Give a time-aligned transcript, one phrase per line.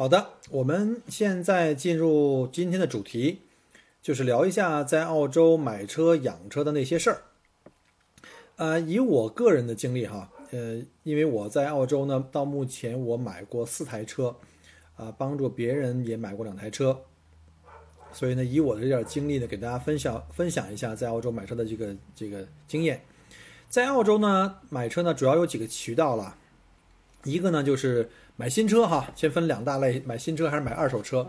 [0.00, 3.40] 好的，我们现在进入今天的主题，
[4.00, 7.22] 就是聊一下在澳洲买车、养车的那些事儿。
[8.56, 14.34] 呃，以我个人的经历哈，呃，因为我在澳洲呢，到目前我买过四台车，
[14.96, 16.98] 啊，帮助别人也买过两台车，
[18.10, 23.02] 所以呢，以我的这点经历呢，给大家分享分享一下在澳洲买车的这个这个经验。
[23.68, 26.38] 在澳洲呢，买车呢主要有几个渠道了，
[27.24, 28.08] 一个呢就是。
[28.40, 31.28] 买新车哈，先分两大类，买新车还是买二手车。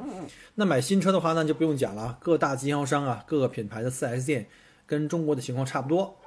[0.55, 4.47] 那买新车的话呢，就不用讲了，各大经销商啊，各个品牌的 4S 店，
[4.85, 6.17] 跟中国的情况差不多。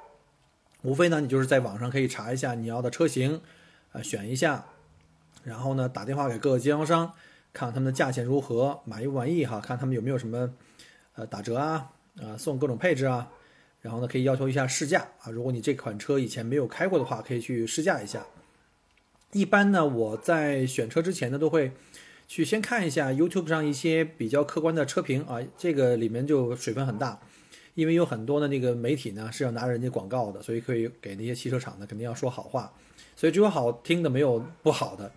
[0.83, 3.41] 无非呢，你就是在网上可以查一下你要的车型，
[3.93, 4.63] 啊，选一下，
[5.43, 7.11] 然后呢，打电话给各个经销商，
[7.51, 10.53] 看他们的价钱如何，满意不满意哈，看他们有没有什么，
[11.15, 11.89] 呃，打折啊，
[12.21, 13.27] 啊，送各种配置啊，
[13.81, 18.23] 然后呢，可以要求一下试驾啊，如果你这款车以前没有开过的话，可以去试驾一下。
[19.31, 21.71] 一般呢，我在选车之前呢，都会
[22.27, 27.19] 去先看一下 YouTube 上一些比较客观的车评啊，这个里面就水分很大，
[27.73, 32.73] 因为有很多的那个媒体呢是要拿人家广告的，所以可以给那些汽车厂呢肯定要说好话，
[33.15, 35.11] 所以只有好听的没有不好的。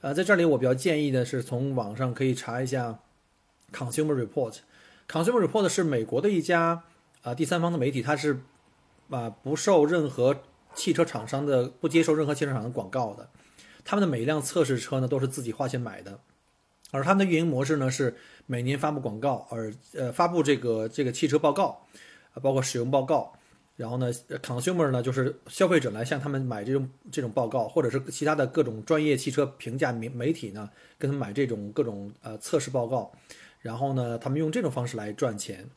[0.00, 3.00] 呃，在这里我比较建议的是从网上可以查一下
[3.72, 6.84] Consumer Report，Consumer Report 是美国的一家
[7.22, 8.40] 啊第三方的媒体，它是
[9.10, 10.36] 啊不受任何
[10.74, 13.28] 汽车厂商的不接受任何汽车厂的广告的。
[13.86, 16.18] 他们的每一辆测试车呢，都是自己花钱买的，
[16.90, 18.16] 而他们的运营模式呢，是
[18.46, 21.86] 每年发布广告，而呃发布这个这个汽车报告，
[22.34, 23.32] 啊包括使用报告，
[23.76, 30.68] 然后呢，consumer 呢就是消费者来向他们买这种这种报告，或者是其他的各种专业汽车评价媒媒体呢，
[30.98, 33.12] 跟他们买这种各种呃测试报告，
[33.60, 35.70] 然后呢，他们用这种方式来赚钱。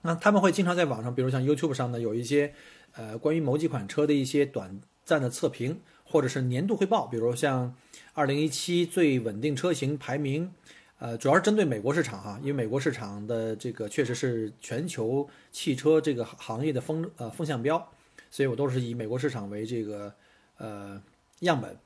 [0.00, 2.54] 那他们会经常在网上，比如像 YouTube 上呢，有一些
[2.94, 5.80] 呃关于某几款车的一些短暂的测评。
[6.08, 7.74] 或者是年度汇报，比如像
[8.14, 10.50] 2017最稳定车型排名，
[10.98, 17.90] 呃，主要是针对美国市场哈，因为美国市场的这个确实是全球汽车这个行业的风呃风向标，
[18.30, 20.10] 所以我都是以美国市场为这个
[20.58, 21.02] 呃
[21.40, 21.76] 样本。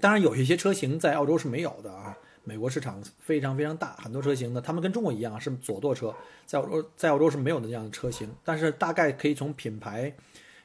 [0.00, 6.12] 当然，有一些车型在澳洲是没有的啊，美国市场非常非常大，很多车型呢，他们跟中国一样是左舵车，
[6.44, 10.12] 在澳洲在澳洲是没有的这样的车型，但是大概可以从品牌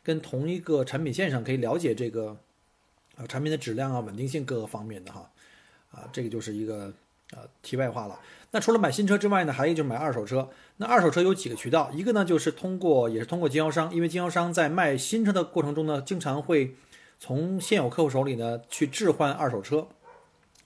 [0.03, 2.35] 跟同一个产品线上可以了解这个。
[3.19, 5.30] 啊，产品的质量啊、稳定性各个方面的哈，
[5.91, 6.94] 啊，这个就是一个
[7.31, 8.18] 呃题外话了。
[8.52, 10.50] 那除了买新车之外呢，还有就是买二手车。
[10.78, 16.75] 那二手车有几个渠道，一个呢就是通过也是通过经销商，因为经销商在卖新车的过程中呢，经常会
[17.19, 19.88] 从现有客户手里呢去置换二手车。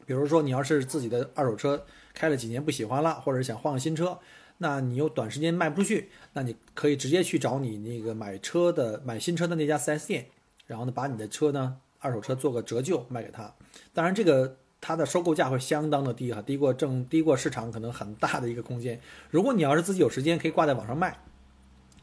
[0.05, 4.19] 比如说你要是自己的二手车开了几年不喜欢了，或者想换个新车，
[4.59, 10.27] 那你又短时间卖不出去，那你可以直接去找你那个买车的买新车的那家 4S 店，
[10.67, 11.77] 然后呢把你的车呢。
[12.03, 13.51] 二手车做个折旧卖给他，
[13.93, 18.99] 当然这个它的收购价会相当的低哈，低过正低过市场可能很大的一个空间。
[19.29, 21.17] 如果你要是自己有时间，可以挂在网上卖。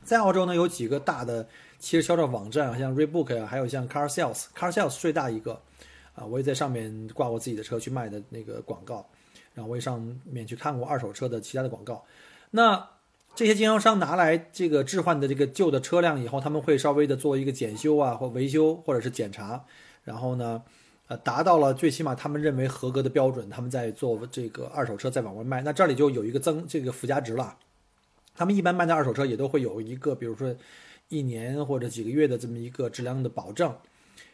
[0.02, 1.46] 在澳洲呢，有几个大的
[1.78, 5.60] 汽车销售网站，像 Rebook 啊，还有像 Car Sales，Car Sales 最大一个
[6.14, 9.06] 啊，我也在上面挂过自己的车去卖的那个广告，
[9.52, 12.02] 然后我也上面去看过二手车的其他的广告。
[12.50, 12.88] 那
[13.34, 19.62] 这些经销商拿来这个置换的这个旧的车辆以后，他们会稍微的做一个检修啊，或维修，或者是检查。
[20.02, 20.62] 然后呢，
[21.08, 27.56] 呃，达到了最起码他们认为合格的标准，他们在做这个二手车再往外卖，那这里就有一个增这个附加值了。
[28.34, 30.54] 他们一般卖的二手车也都会有一个，比如说
[31.08, 33.74] 一年或者几个月的这么一个质量的保证，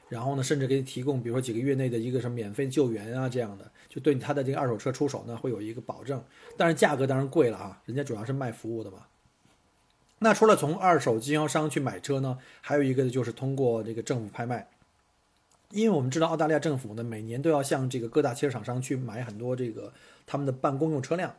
[0.09, 6.23] 然后呢，甚至给你提供，比如说几个月内的一个什么免费救援啊这样的，就对他的这个二手车出手呢会有一个保证，
[6.57, 8.99] 但是价格当然贵了啊，人家主要是卖服务的嘛。
[10.21, 14.69] 那除了从二手经销商去买车呢，还有一个就是通过这个政府拍卖。
[15.71, 19.93] 因为我们知道澳大利亚政府呢，每年都要向这个各大汽车厂商去买很多这个
[20.27, 21.35] 他们的办公用车辆，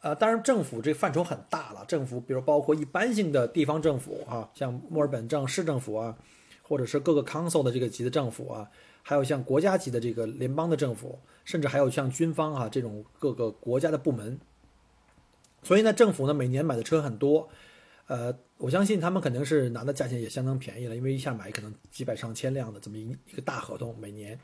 [0.00, 6.16] 呃，当然政府这范畴很大了，政府比如包括一般性的地方政府啊，像墨尔本镇市政府啊，
[6.62, 8.70] 或者是各个 council 的这个级的政府啊，
[9.02, 14.38] 还有像国家级的这个联邦的政府，甚至还有像军方啊这种各个国家的部门，
[15.62, 17.48] 所以呢，政府呢每年买的车很多，
[18.06, 18.32] 呃，
[18.62, 24.38] 我相信他们肯定是拿的价钱也相当便宜了，因为一下买可能几百上千辆的这么一一个大合同，每年。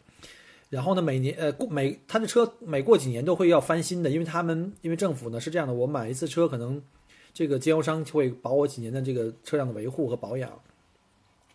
[0.69, 6.83] 然后呢，每年呃过每他的车每过几年都会要翻新的，因为他们因为政府呢是这样的，我买一次车可能
[7.33, 10.51] 这个经销商会保我几年的这个车辆的维护和保养。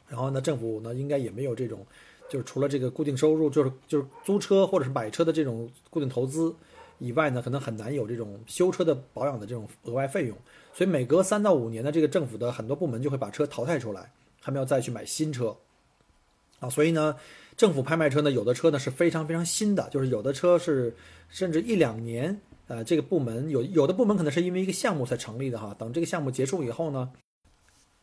[0.07, 1.85] 然后呢，政府呢应该也没有这种，
[2.29, 6.55] 就是除了这个固定收入，就是就是租车或者是买车的这种固定投资
[6.99, 10.37] 以外呢，可能很难有这种修车的保养的这种额外费用。
[10.73, 14.11] 所以每隔三到五年呢，这个政府的很多部门就会把车淘汰出来，
[14.41, 15.55] 他们要再去买新车
[16.59, 16.69] 啊。
[16.69, 17.15] 所以呢。
[17.55, 20.91] 政府拍卖车呢，有的车呢是非常非常新的，就是有的车是
[21.29, 25.75] 甚至一两年，呃，这个部门有有的部门可能是因为一个项目才成立的哈。
[25.77, 27.11] 等这个项目结束以后呢，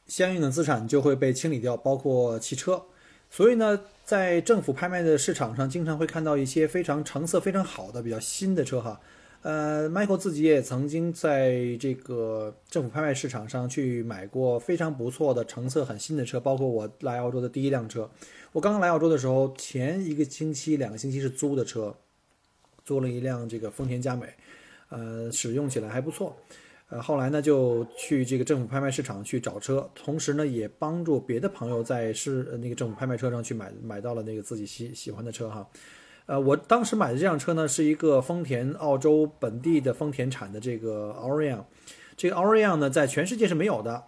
[0.06, 2.80] 相应的资产就会被清理掉，包括汽车。
[3.28, 9.00] 所以呢，在政府拍卖的市场上，经常会看到一些非常成色非常好的、比较新的车哈。
[9.42, 18.10] 呃，Michael 自己也曾经在这个政府拍卖市场上去买过非常不错的成色很新的车，包括我来澳洲的第一辆车。
[18.52, 21.96] 我刚刚来澳洲的时候，前一个星期、两个星期是租的车，
[22.84, 24.26] 租了一辆这个丰田佳美，
[24.90, 26.36] 呃，使用起来还不错。
[26.90, 35.66] 呃，后来呢就去这个政府拍卖市场去找车，同时呢也帮助别的朋友在市那个政府拍卖车上去买买到了那个自己喜喜欢的车哈。
[36.30, 41.64] 呃，我当时买的这辆车呢是一个丰田澳洲本地的丰田产的这个 Orion，
[42.16, 44.04] 这个 Orion 呢在全世界是没有的。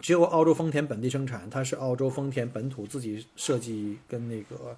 [0.00, 4.76] 只有澳洲丰田本地生产，它是澳洲丰田本土自己设计跟那个，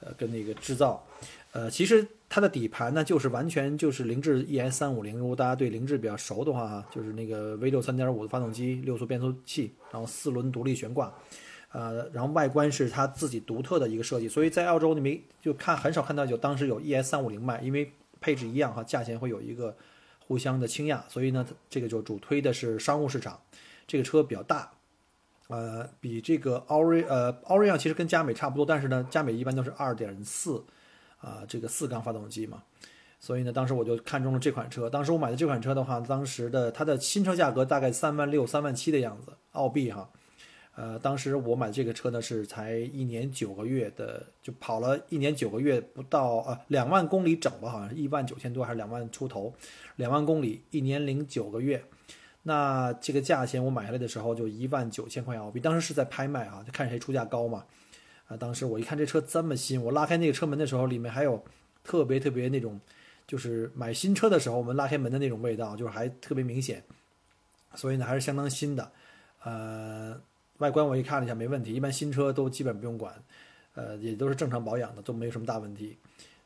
[0.00, 1.04] 呃，跟那个制造，
[1.52, 5.18] 呃，其实它的底盘呢，就是完全就是凌志 ES 三五零。
[5.18, 11.12] 如果大家对凌志比较熟的话，就是那个 V 六三点五的发动机，六速变速器，然后四轮独立悬挂，
[11.72, 14.28] 呃，然后外观是它自己独特的一个设计。
[14.28, 19.76] 所以在澳洲你没就看很少看到有当时有 ES 三五零卖，因为配置一样哈，价钱会有一个
[20.26, 23.40] 互相的倾轧，所以呢，这个就主推的是商务市场。
[23.86, 24.70] 这个车比较大，
[25.48, 30.62] 呃，比这个奥瑞呃奥瑞 n 其实跟佳美差不多，但是呢，佳美一般都是二点四，
[31.20, 32.62] 啊，这个四缸发动机嘛，
[33.18, 34.88] 所以呢，当时我就看中了这款车。
[34.88, 40.08] 当时我买的这款车的话，当时的它的新车价格大概三万六、三万七的样子，澳币哈。
[40.76, 49.52] 呃，当时我买这个车呢是才一年九个月的，就跑了一年九个月不到啊，两万公里整吧，好像一万九千多还是两万出头，
[49.96, 51.82] 两万公里一年零九个月。
[52.42, 57.66] 那这个价钱我买下来的时候就一万九千块澳币，当时是在拍卖啊，就看谁出价高嘛。
[58.28, 61.44] 啊，当时我一看这车这么新，我拉开那个车门的时候，里面还有
[61.84, 62.80] 特别特别那种，
[63.26, 66.82] 就是买新车的时候我们拉开门的那种味道，就是还特别明显。
[67.74, 68.90] 所以呢，还是相当新的。
[69.42, 70.20] 呃，
[70.60, 73.14] 外观我一看了一下，没问题，一般新车都基本不用管，
[73.74, 75.98] 呃，也都是正常保养的，都没有什么大问题。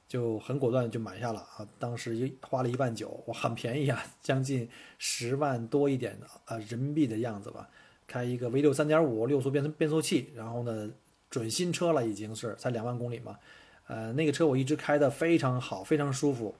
[0.06, 1.66] 就很果断就买下了啊！
[1.78, 4.68] 当时一花了一万九，我很便宜啊， 将近
[4.98, 7.68] 十万多一点的啊人民币的样子吧。
[8.06, 10.90] 开一个 V 六三点五六速变速变速器，然后呢
[11.30, 13.36] 准新车了，已经是才两万公里嘛。
[13.86, 16.54] 呃，那个车我一直开的非常好，非常舒服。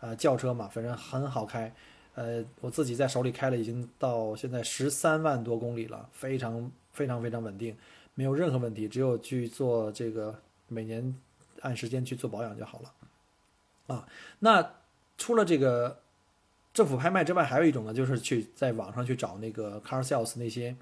[0.00, 1.74] 呃，轿车嘛，反正很好开。
[2.20, 7.74] 呃，我自己在手里开了，已经到现在十三万多公里了，非常非常非常稳定，
[8.14, 8.86] 没有任何问题。
[8.86, 11.14] 只有去做这个每年。
[11.62, 14.08] 按时间去做保养就好了，啊，
[14.38, 14.76] 那
[15.18, 16.00] 除了这个
[16.72, 20.74] 政府拍卖之外，还有一种呢，就是去在网上去找那个 car sales 那些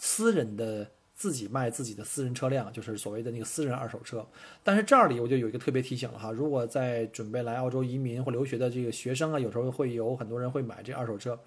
[0.00, 4.24] 私人的自己卖自己的私人车辆，就是所谓的那个私人二手车。
[4.62, 11.38] 但是这里我就有一个特别提醒了哈，如果在准备来澳洲移民或留学的这个学生啊，有时候会有很多人会买这二手车，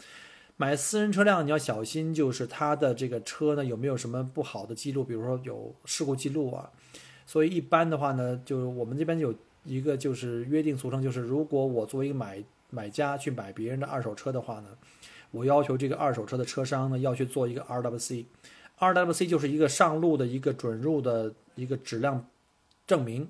[0.58, 6.72] 买私人车辆你要小心，就是他的这个车呢有没有什么不好的记录，比如说有事故记录啊。
[7.28, 9.32] 所以一般的话呢，就是我们这边有
[9.64, 14.70] 一个就是约定俗成，就是如果我作为一个买买家去买别人的二手车的话呢，
[15.30, 18.26] 我要求这个二手车的车商呢要去做一个 RWC
[18.80, 22.26] RWC 就是一个上路的一个准入的一个质量
[22.88, 23.30] 证明。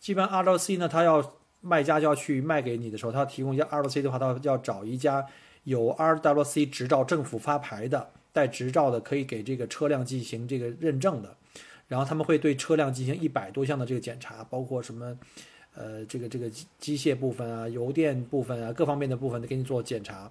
[0.00, 5.26] 基本 RWC 呢，他要卖家就要去卖给你的时候，他要提供一下 RWC 的话，他要找一家
[5.64, 11.36] 有 RWC 执照、政府发牌的、带执照的，可以给这个车辆进行这个认证的。
[11.88, 15.16] 然后他们会对车辆进行一百多项的这个检查，包括什么，
[15.74, 20.30] 呃，这个这个机机械部分啊、油电部分啊、各方面的部分都给你做检查，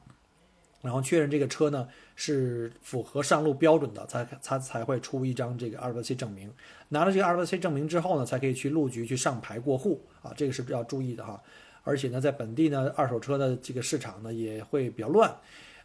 [0.86, 6.50] 然后确认这个车呢是符合上路标准的，才才才会出一张这个 RWC 证明。
[6.90, 11.42] 拿了这个 RWC 证明之后呢，才可以去路局去上牌过户啊，这个是比较注意的哈。
[11.84, 15.36] 而且呢，在本地呢，二手车的这个市场呢也会比较乱。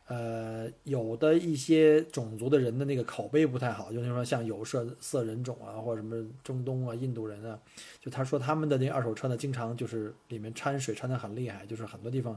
[0.07, 7.57] 呃，有的一些种族的人的那个口碑不太好，就是说像有色色人种啊，或者什么中东啊、印度人啊，
[8.01, 12.37] 就他说他们的那二手车呢，经常就是里面掺水掺的很厉害，就是很多地方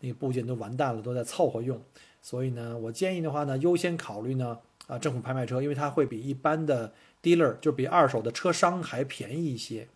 [0.00, 1.80] 那个部件都完蛋了，都在凑合用。
[2.20, 9.88] 所以呢，我建议的话呢，优先考虑呢啊，政府拍卖车，因为它会比一般的 dealer 就比二手的车商还便宜一些，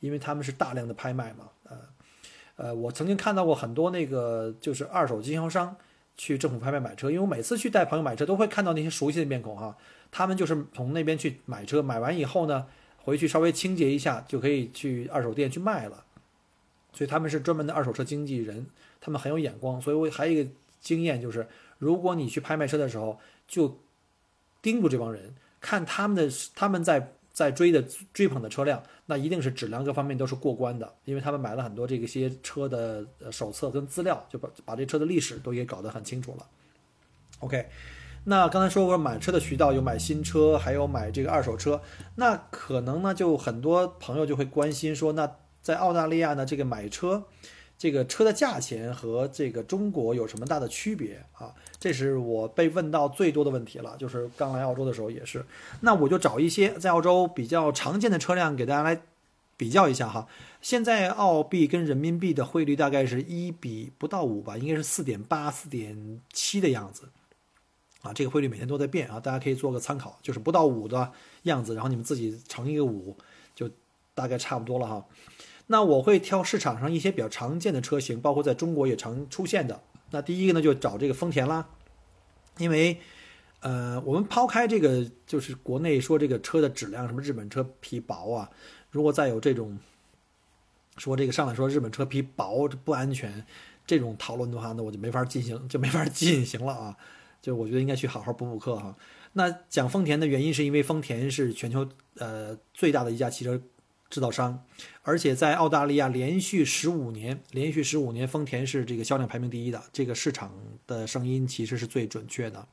[0.00, 1.78] 因为他们是大量的拍卖嘛，呃，
[2.56, 5.76] 呃，我曾经看到过很多那个就是二手经销商
[6.16, 9.76] 去政府拍卖买车，因为我每次去带朋友买车都会看到那些熟悉的面孔哈，
[10.12, 12.66] 他们就是从那边去买车，买完以后呢，
[12.98, 16.04] 回去稍微清洁一下就可以去二手店去卖了，
[16.92, 18.66] 所以他们是专门的二手车经纪人，
[19.04, 21.46] 他们很有眼光，所以我还有一个经验就是，
[21.78, 23.78] 如果你去拍卖车的时候就。
[24.64, 27.84] 盯住这帮人，看他们的他们在在追的
[28.14, 36.46] 追捧的车辆，那一定是质量各方面都是过关的，因为他们买了很多这个些车的手册跟资料，就把把这车的历史都给搞得很清楚了。
[37.40, 37.68] OK，
[38.24, 41.82] 那刚才说过买车的渠道有买新车，还有买这个二手车，
[42.14, 45.30] 那可能呢就很多朋友就会关心说，那
[45.60, 47.24] 在澳大利亚呢这个买车。
[47.76, 51.52] 这个车的价钱和这个中国有什么大的区别啊？
[51.78, 53.96] 这是我被问到最多的问题了。
[53.98, 55.44] 就是刚来澳洲的时候也是，
[55.80, 59.02] 那我就找一些在澳洲比较常见的车辆给大家来
[59.56, 60.26] 比较一下哈。
[60.62, 67.10] 现在澳币跟人民币的汇率大概是一比不到五吧，应该是四点八、四点七的样子
[68.00, 68.12] 啊。
[68.14, 71.12] 这个汇率每天都在变啊，大家可以做个参考，就是不到五的
[71.42, 73.14] 样子，然后你们自己乘一个五，
[73.54, 73.68] 就
[74.14, 75.04] 大概差不多了哈。
[75.66, 79.82] 那我会挑市场上一些比较常见的车型，包括在中国也常出现的。
[80.10, 81.66] 那第一个呢，就找这个丰田啦，
[82.58, 82.98] 因为，
[83.60, 88.50] 呃，我们抛开这个，就是国内说这个车的质量，什么日本车皮薄啊，
[88.90, 89.78] 如果再有这种
[90.98, 93.44] 说这个上来说日本车皮薄不安全
[93.86, 96.96] 这种讨论的话，那我就没法进行，就没法进行了啊。
[97.40, 98.94] 就我觉得应该去好好补补课哈。
[99.32, 103.60] 那讲丰田的原因是因为丰田是全球呃最大的一家汽车。
[104.14, 104.64] 制造商，
[105.02, 109.82] 而且在澳大利亚连续十五年，连续十五年，丰田是这个销量排名第一的。
[109.92, 110.54] 这个市场
[110.86, 112.64] 的声音其实是最准确的。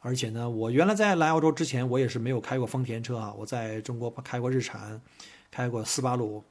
[0.00, 3.32] 而且呢，我原来在来澳洲之前，我也是没有开过丰田车啊。
[3.32, 5.00] 我在中国开过日产，
[5.50, 6.44] 开过斯巴鲁，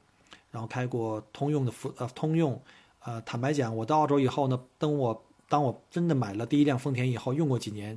[0.50, 2.60] 然后开过通用的福呃通用。
[3.04, 7.96] 呃，坦白讲，我到澳洲以后呢，等我当我真的买了第一辆丰田以后，用过几年，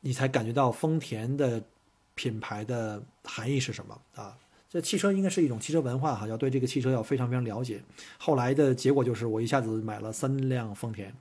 [0.00, 1.62] 你才感觉到丰田的
[2.14, 4.36] 品牌的含义是什么啊？
[4.68, 7.80] 这汽车应该是一种汽车文化哈，要对这个汽车要非常非常了解。
[8.18, 11.14] 后来的结果就是我一下子买了三辆丰田，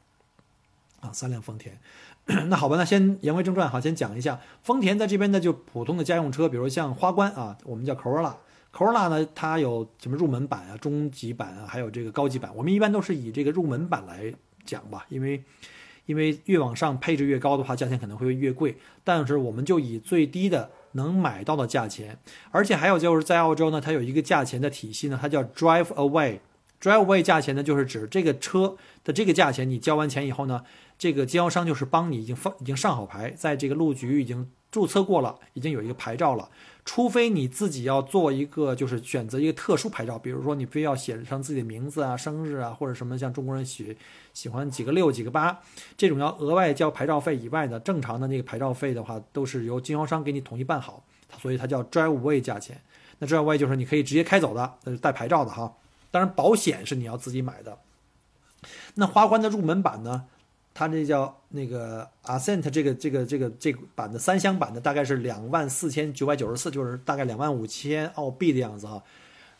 [0.99, 1.79] 啊，三辆丰田。
[2.49, 12.51] 那好吧，那先言归正传哈，先讲一下丰田在这边呢，就普通的家用车，比如像花冠啊，我们叫 Corolla，Corolla 呢它有什么入门版啊、中级版啊，还有这个高级版。
[12.55, 14.33] 我们一般都是以这个入门版来
[14.65, 15.43] 讲吧，因为
[16.07, 18.75] 因为越往上配置越高的话，价钱可能会越贵。
[19.03, 20.71] 但是我们就以最低的。
[20.95, 22.17] 能买到的价钱，
[22.51, 26.39] 而且还有就是在澳洲呢，它有一个价钱的体系呢，它叫 Drive Away。
[26.81, 30.63] Drive Away 价钱呢，就是指这个车的这个价钱，你交完钱以后呢，
[30.97, 36.49] 这个经销商就是帮你已经放已经上好牌，在这个路局已经注册过了，已经有一个牌照了。
[36.85, 43.97] 除非你自己要做一个，就是选择一个特殊牌照，比如说你非要写上自己的名字啊、生日啊，或者什么像中国人喜
[44.33, 45.59] 喜欢几个六、几个八
[45.97, 51.03] 这种要额外交牌照费以外的，正常的那个牌照费的话，都是由经销商给你统一办好，
[51.41, 52.79] 所以它叫 Drive Away 价钱。
[53.17, 55.73] 那 Drive Away 就是你可以直接开走的，那是带牌照的哈。
[56.11, 57.79] 当然保险是你要自己买的。
[58.93, 60.25] 那花冠的入门版呢？
[60.77, 69.01] 它那叫那个 Ascent，这个这个这个这个版的三厢版的大概是两万四千九百九十四，就是大概两万五千澳币的样子哈，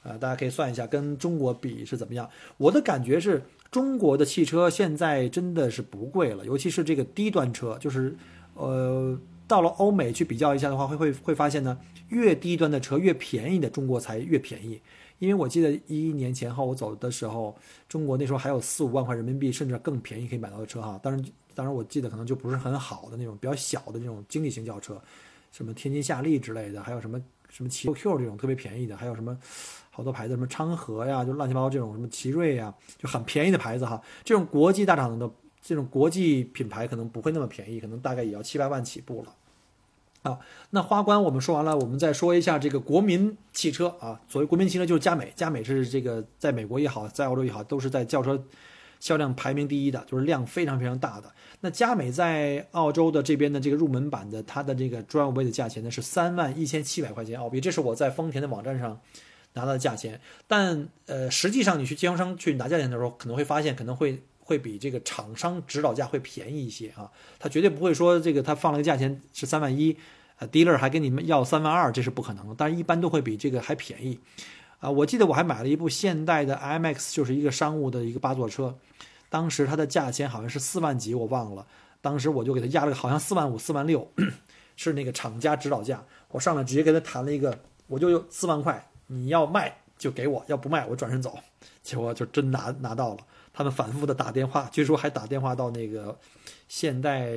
[0.04, 2.30] 呃，大家可以算一下，跟中国比是怎么样？
[2.58, 3.42] 我的感觉是
[3.72, 8.14] 中国的汽车现在真的是不贵了，尤其是这个低端车，就是
[8.56, 9.18] 呃，
[9.48, 11.78] 到了欧美去比较一下的话，会会会发现呢，
[12.10, 14.82] 越低端的车越便宜的中国才越便宜。
[15.20, 17.56] 因为我记得一一年前后我走的时候，
[17.88, 21.00] 中国那时候还有四五万块人民币，甚至更便宜可以买到的车哈。
[21.02, 25.02] 当然，当然我记得可能就不是很好的那种比较小的那种经济型轿车，
[25.52, 29.38] 什么天津夏利之类的，还有什么什么奇 Q 这种特别便宜的，还有什么
[29.90, 34.02] 好多牌子，什么昌河呀，就乱七八糟这种什么奇瑞呀，就很便宜的牌子哈。
[34.24, 35.30] 这种国际大厂的
[35.62, 39.34] 这种国际品牌可能不会那么便宜，可能大概也要七八万起步了。
[40.26, 40.40] 啊，
[40.72, 44.20] 那花冠我们说完了，我们再说一下这个国民汽车啊。
[44.28, 48.44] 所谓国民汽车就是佳美，佳美是这个在美国也好，在澳洲也好，都是在轿车
[49.00, 51.32] 销量排名第一的，就是量非常非常大的。
[51.62, 59.00] 那佳美在澳洲的这边的这个入门版的，它的这个专位的价钱呢是三万一千七百块钱澳币，这是我在丰田的网站上
[59.54, 60.20] 拿到的价钱。
[60.48, 67.12] 但呃，实际上你去经销商去拿价钱的时候，可能会发现可能会会比这个厂商指导价会便宜一些啊。
[67.38, 69.98] 他绝对不会说这个他放了个价钱是三万一。
[70.38, 72.56] 呃，dealer 还跟你们要三万二，这是不可能的。
[72.58, 74.20] 但是一般都会比这个还便宜，
[74.80, 78.78] 啊，我记得我还买了一部现代的 IMAX，就是一个商务的一个八座车，
[79.30, 81.66] 当时它的价钱好像是四万几，我忘了。
[82.02, 84.12] 当时我就给他压了个好像四万五、四万六，
[84.76, 86.04] 是那个厂家指导价。
[86.32, 91.40] 我上来直接跟他谈了一个，我就四万块，你要卖就给我，要不卖我转身走。
[91.82, 93.20] 结果就真拿拿到了。
[93.58, 96.20] 他们反复的打电话，据说还打电话到那个
[96.68, 97.30] 现代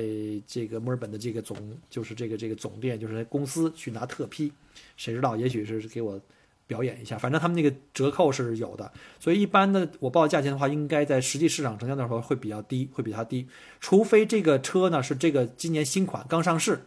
[0.45, 1.57] 这个墨尔本的这个总，
[1.89, 4.51] 就是这个这个总店，就是公司去拿特批。
[4.97, 6.19] 谁知道，也许是给我
[6.67, 8.91] 表演一下，反正他们那个折扣是有的。
[9.17, 13.47] 所以一般的我报价钱的话，应该在实际市场成交的时候会比较低，会比它低。
[13.79, 16.81] 除非这个车呢是这个今年新款刚上市，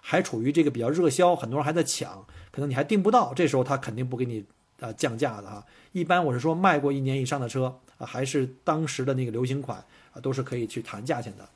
[0.00, 4.44] 还处于这个比较热销，很多人还在抢，可能你还订不到，这时候他肯定不给你
[4.78, 5.66] 啊降价的哈。
[5.90, 7.80] 一般我是说卖过一年以上的车。
[7.98, 9.78] 啊，还是当时的那个流行款
[10.12, 11.48] 啊，都是可以去谈价钱的。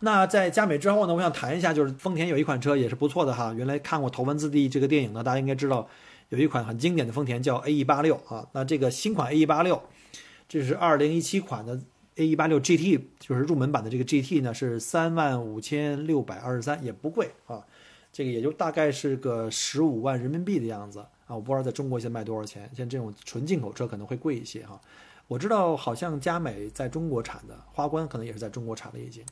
[0.00, 3.52] 那在佳美之后呢，我想谈一下，就是丰田有一款车也是不错的哈。
[3.52, 5.88] 原来看过《头文字 D》这个电影呢，大家应该知道
[6.28, 8.48] 有一款很经典的丰田叫 A E 八六啊。
[8.52, 9.82] 那这个新款 A E 八六，
[10.48, 11.80] 这是二零一七款的
[12.14, 17.64] A E 八六 G T，就是入门版的这个 G T 呢，是三万五千六百二十三，也不贵啊。
[18.12, 21.34] 这个也就大概是个十五万人民币的样子啊。
[21.34, 24.80] 我不知道在中国现在卖多少钱，像这种纯进口车可能会贵一些哈。
[25.28, 29.22] 我知道，好像佳美在中国产的，花冠可能也是在中国产的已经。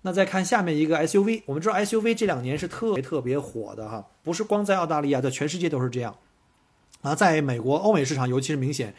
[0.00, 6.16] 那再看下面一个 SUV，我们知道 SUV 这两年是特别特别火的哈，不是光在澳大利亚，在全世界都是这样。
[7.02, 8.94] 啊，在美国、欧美市场尤其是明显。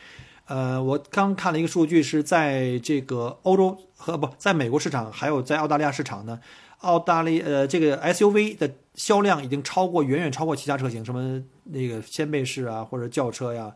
[0.46, 6.39] 呃，我刚看了一个数据，是在这个欧洲和不在美国市场，还有在澳大利亚市场呢，
[6.79, 13.74] 澳大利呃这个 SUV 的销量已经超过，远远超过其他车型，什么那个掀背式啊，或者轿车呀。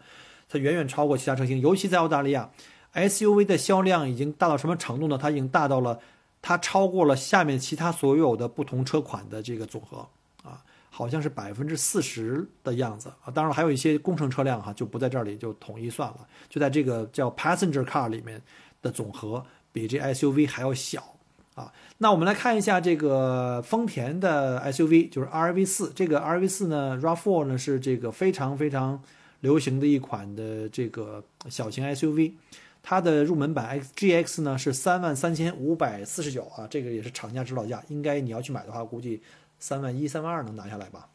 [0.49, 2.49] 它远远超过其他车型，尤其在澳大利亚
[2.93, 5.17] ，SUV 的销量已经大到什么程度呢？
[5.17, 5.99] 它已经大到了，
[6.41, 10.07] 它超过了下面其他所有的不同车款的这个总和
[10.43, 13.29] 啊，好像是百分之四十的样子啊。
[13.31, 18.41] 当然还有一些工程车辆哈，就不在这里就统一算了，就在这个叫 Passenger Car 里面
[18.81, 21.15] 的总和比这 SUV 还要小
[21.55, 21.73] 啊。
[21.97, 29.03] 那我们来看一下这个丰田的 SUV，就是 RV 四，这个 RV 四呢，RAV4 呢是这个非常非常。
[29.41, 32.33] 流行的一款的这个小型 SUV，
[32.81, 39.21] 它的入门版 XGX 呢是三万三千五百四十九啊，这个也是厂家指导价，应该你要去买的话，估计
[39.59, 41.09] 三万一、三万二能拿下来吧。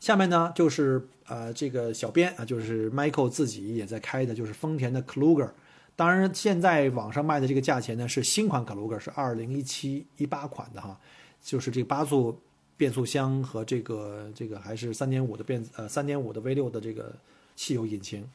[0.00, 5.50] 下面呢就是呃这个小编啊，就是 Michael 自己也在开的，就是丰田的 Kluger。
[5.96, 10.98] 当然，现在网上卖的这个价钱呢是新款 Kluger，是二零一七一八款的哈，
[11.42, 12.40] 就是这个八速。
[12.76, 17.12] 变速箱和这个这个还是三点五的变呃三点五的 V 六的这个
[17.54, 18.26] 汽油引擎，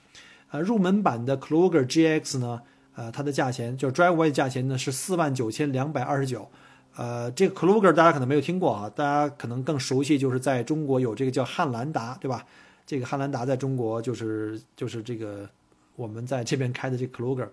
[0.52, 2.62] 呃入门版的 Kluger GX 呢，
[2.96, 6.50] 呃它的价钱就是 Driveway 价钱呢是四万九千两百二十九，
[6.96, 12.46] 呃这个 Kluger 大家可能没有听过啊，大家可能更熟悉就是在中国有这个叫汉兰达对吧？
[12.86, 15.50] 这个汉兰达在中国就是就是这个
[15.98, 17.50] 我们在这边开的这 Kluger，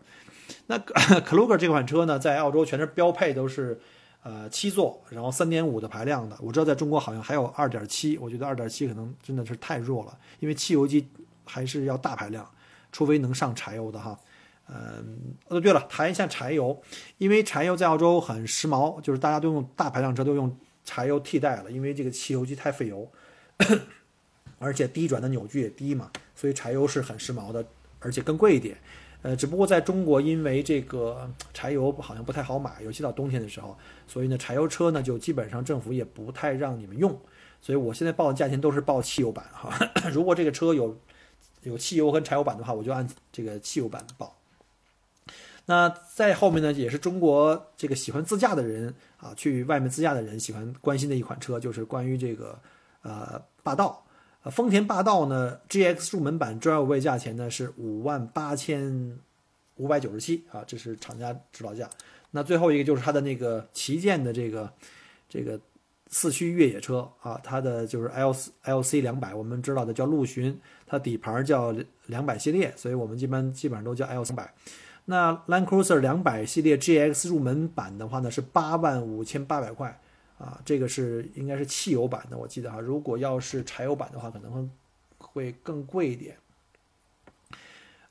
[0.69, 0.79] 那
[1.27, 3.81] Kluger 这款车呢在澳洲全是标配都是。
[4.29, 11.07] 呃，七座，然后三点五的排量的，我知道在中国好像还有二点七，我觉得二点七可能真的是太弱了，因为汽油机
[11.45, 12.45] 还是要大排量，
[12.91, 14.19] 除非能上柴油的哈。
[14.69, 16.77] 嗯，哦对了，谈一下柴油，
[17.19, 20.53] 因为柴油在澳洲很时髦，就是大家都用大排量车都用
[20.85, 23.09] 柴油替代了，因为这个汽油机太费油，
[24.59, 27.65] 而且低转的扭矩也低嘛，所以柴油是很时髦的，
[28.01, 28.77] 而且更贵一点。
[29.27, 37.19] 呃，只不过在中国，因为这个柴油好像不太好买，尤其到冬天的时候，所以呢，柴油车呢就基本上政府也不太让你们用。
[37.61, 39.77] 所以我现在报的价钱都是报汽油版哈。
[40.15, 40.97] 如果这个车有
[41.63, 44.37] 有汽油和柴油版的话，我就按这个汽油版报。
[45.65, 52.57] 那在后面呢，也是中国这个喜欢自驾的人啊，去外面自驾的人喜欢关心的一款车，就是关于这个
[53.03, 54.06] 呃霸道。
[54.51, 59.19] 丰田霸道呢，GX 入门版 Driveway 价钱呢是五万八千
[59.77, 61.91] 五百九十七啊，这是厂家指导价。
[62.31, 64.73] 那最后一个就是它的那个旗舰的这个
[65.29, 65.59] 这个
[66.09, 68.33] 四驱越野车啊，它的就是 L
[68.65, 70.57] LC 两百，我们知道的叫陆巡，
[70.87, 71.75] 它底盘叫
[72.07, 74.55] 两百系列，所以我们一般基本上都叫 L 三百。
[75.07, 80.01] 那 Land Cruiser 两百系列 GX 入门版的话呢是八万五千八百块。
[80.39, 82.79] 啊，这个是应该是汽油版的，我记得哈。
[82.79, 84.69] 如果要是柴油版的话，可能会
[85.19, 86.37] 会更贵一点。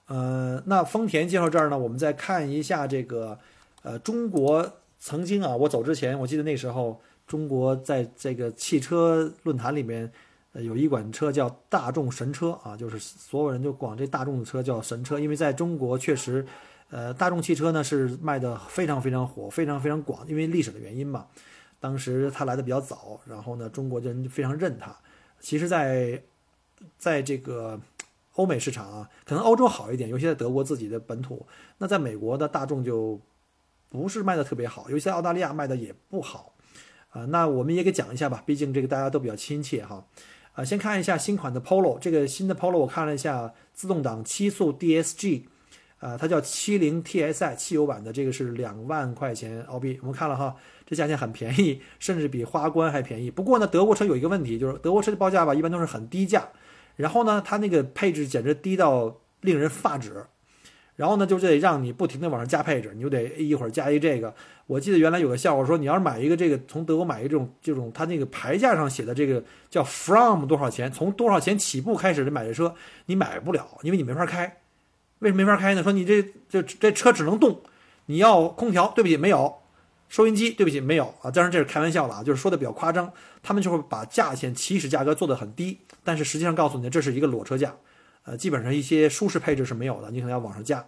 [0.08, 3.38] 呃，那丰田介绍这儿呢，我们再看一下这个，
[3.84, 10.12] 呃，中国曾经啊，我走之前，我记得那时候中国在这个汽车论坛里面，
[10.54, 16.46] 有一款车叫大众神车啊，就是所有人就管这大众的车叫神车，因为在中国确实，
[16.90, 21.28] 呃，大众汽车呢是卖的非常非常火，非常非常广，因为历史的原因嘛。
[21.80, 24.96] 当时他来的比较早，然后呢，中国人就非常认他。
[25.40, 26.24] 其实，在
[26.98, 27.80] 在这个
[28.34, 31.46] 欧美市场啊，可能欧洲好一点，尤其在德国自己的本土。
[31.78, 33.20] 那在美国的大众就
[33.90, 36.54] 不是卖的特别好，尤其在澳大利亚卖的也不好。
[37.10, 40.06] 啊，那我们也给讲一下吧，毕竟这个大家都比较亲切哈。
[40.54, 45.44] 啊，先看一下新款的 Polo，这个新的 Polo 我看了一下，自动挡七速 DSG，
[46.00, 49.98] 啊，它叫七零 TSI 汽油版的，这个是两万块钱澳币。
[50.02, 50.56] 我们看了哈，
[50.86, 53.32] 这价钱很便宜，甚至比花冠还便宜。
[53.32, 56.48] 不过呢，德国车有一个问题，就是德国车的报价吧，一般都是很低价，
[56.96, 60.26] 然后呢，它那个配置简直低到令人发指。
[60.96, 64.34] 然后呢，就得让你不停的往上加配置，你就得一会儿加一这个。
[64.66, 72.74] 我记得原来有个笑话说，你要是买一个这个从德国买一个这种这种，它那个牌价上写的这个叫 from 多少钱，从多少钱起步开始的买这车，
[73.08, 74.60] 你买不了，因为你没法开。
[75.20, 75.84] 为什么没法开呢？
[75.84, 77.60] 说你这这这车只能动，
[78.06, 79.54] 你要空调，对不起没有，
[80.10, 81.32] 收音机，对不起没有啊。
[81.32, 83.12] 当然这是开玩笑了啊，就是说的比较夸张。
[83.44, 87.76] 他们就会把价钱起始价格做得很低，但是实际上告诉你这是一个裸车价。
[88.24, 90.84] 呃，基本上一些舒适配置是没有的，你可能要往上加，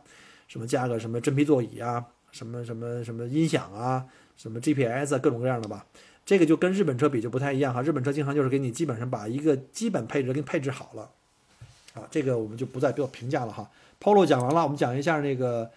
[0.47, 5.86] 什么加个什么真皮座椅啊，什么什么什么音响啊，什么 GPS 啊，各种各样的吧。
[6.25, 11.10] 这个就跟日本车比就不太一样哈，日本车经常就是给你基本上把一个基本配置给你配置好了，
[11.93, 13.69] 啊，这个我们就不再做评价了哈。
[14.01, 15.69] Polo 讲完了，我们讲一下那个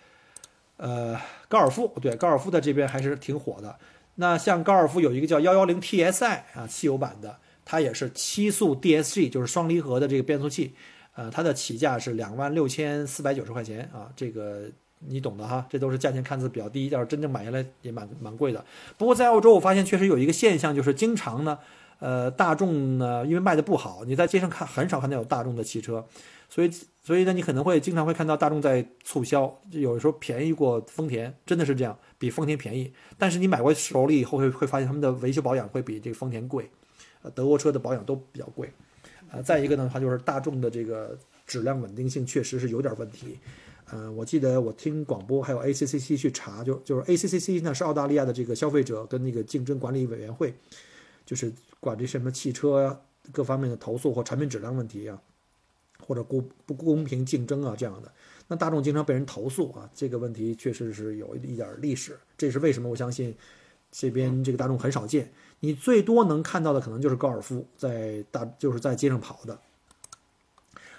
[0.80, 3.76] 呃高尔夫，对，高尔夫在这边还是挺火的。
[4.16, 10.74] 那像高尔夫有一个叫幺幺零 TSI 啊，汽油版的，它也是七速 DSG，就是双离合的这个变速器。
[11.14, 14.62] 呃，它的起价是两万六千四百九十块钱啊，这个
[15.00, 18.64] 你懂的哈，这都是价钱看似比较低，但是真正买下来也蛮蛮贵的。
[18.96, 21.58] 不过在澳洲，我发现确实有一个现象，就是经常呢，
[22.00, 26.04] 呃，大众呢因为卖的不好，你在街上看很少看到有大众的汽车，
[26.48, 26.70] 所以
[27.02, 32.92] 所以呢，你可能会经常会看到大众在促销，有时候便宜过丰田，真的是这样，比丰田便宜。
[33.16, 36.68] 但是你买过手里以后会会发现他们的维修保养会比这个丰田贵，
[37.22, 38.70] 呃，德国车的保养都比较贵。
[39.30, 43.38] 啊，再一个呢，它就是大众的这个质量稳定性确实是有点问题。
[43.92, 50.52] 嗯，我记得我听广播还有 ACCC 去查，就就是 ACCC 呢是澳大利亚的这个消费者跟那个竞争管理委员会，
[51.30, 55.16] 就是管这什么汽车各方面的投诉或产品质量问题啊，
[56.04, 58.10] 或者公不公平竞争啊这样的。
[58.48, 62.18] 那大众经常被人投诉啊，这个问题确实是有一点历史。
[62.36, 62.88] 这是为什么？
[62.88, 63.32] 我相信
[63.92, 65.32] 这边这个大众很少见。
[65.60, 69.56] 你最多能看到的可能就是高尔夫在大就是在街上跑的。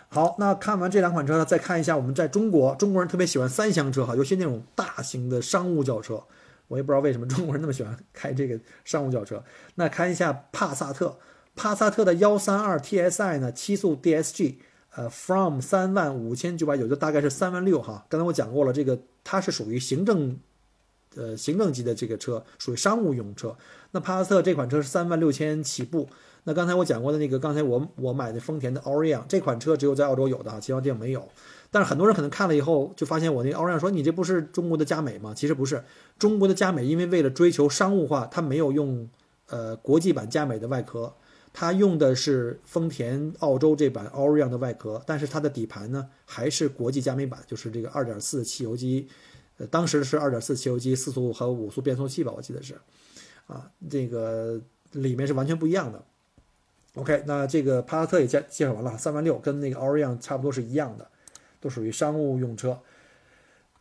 [0.07, 6.23] 好，那看完这两款车呢，再看一下我们在中国，中国人特别喜欢三厢车哈，尤其那种大型的商务轿车。
[6.71, 9.43] 我也不知道为什么中国人那么喜欢开这个商务轿车。
[9.75, 11.19] 那看一下帕萨特，
[11.53, 14.55] 帕萨特的幺三二 TSI 呢，七速 DSG，
[14.95, 18.05] 呃，from 三万五千九百九，就大概是三万六哈。
[18.07, 20.39] 刚才我讲过了，这个它是属于行政。
[21.17, 23.53] 呃，行政级的这个车属于商务用车。
[23.91, 26.07] 那帕萨特这款车是三万六千起步。
[26.45, 31.27] 那刚才我讲过的那个，刚才我我买的丰田的 Orion 这款车只有在澳洲有的哈，其他地方没有。
[31.71, 35.33] 但是很多人可能看了以后就发现我那 Orion 说你这不是中国的佳美吗？
[35.33, 35.83] 其实不是，
[36.19, 39.09] 中国的佳美因为为了追求商务化，它没有用
[39.47, 41.13] 呃国际版佳美的外壳，
[41.53, 49.07] 它用的是丰田澳洲这版 Orion 的外壳，但是它的底盘呢还是国际佳美版，就是这个二点四汽油机。
[49.57, 52.75] 呃当时是二点四汽油机，四速和五速变速器吧，我记得是，
[53.47, 54.59] 啊，这个
[54.91, 56.03] 里面是完全不一样的。
[56.95, 61.07] OK，那这个帕萨特也介介绍完了，三万六跟那个 Orion 差不多是一样的，
[61.61, 62.77] 都属于商务用车。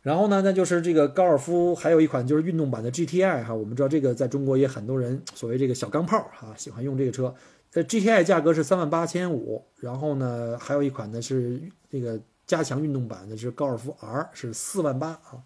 [0.01, 7.35] 然后呢，那就是这个高尔夫，还有一款就是运动版的 GTI 哈，我们知道这个在中国也很多人所谓这个小钢炮哈，喜欢用这个车。
[7.73, 15.37] 呃，GTI 价格是三万八千五，然后呢，还有一款呢是那个加强运动版的，是高尔夫 R，是四万八啊。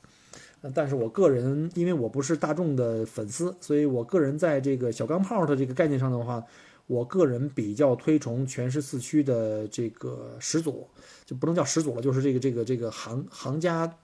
[0.74, 6.44] 但是我个人，因为我不是大众的粉丝，所以我个人在这个小钢炮的这个概念上的话，
[6.88, 10.88] 我个人比较推崇全时四驱的这个始祖，
[11.26, 13.98] 就不能叫始祖了，就是这个这个这个行行家，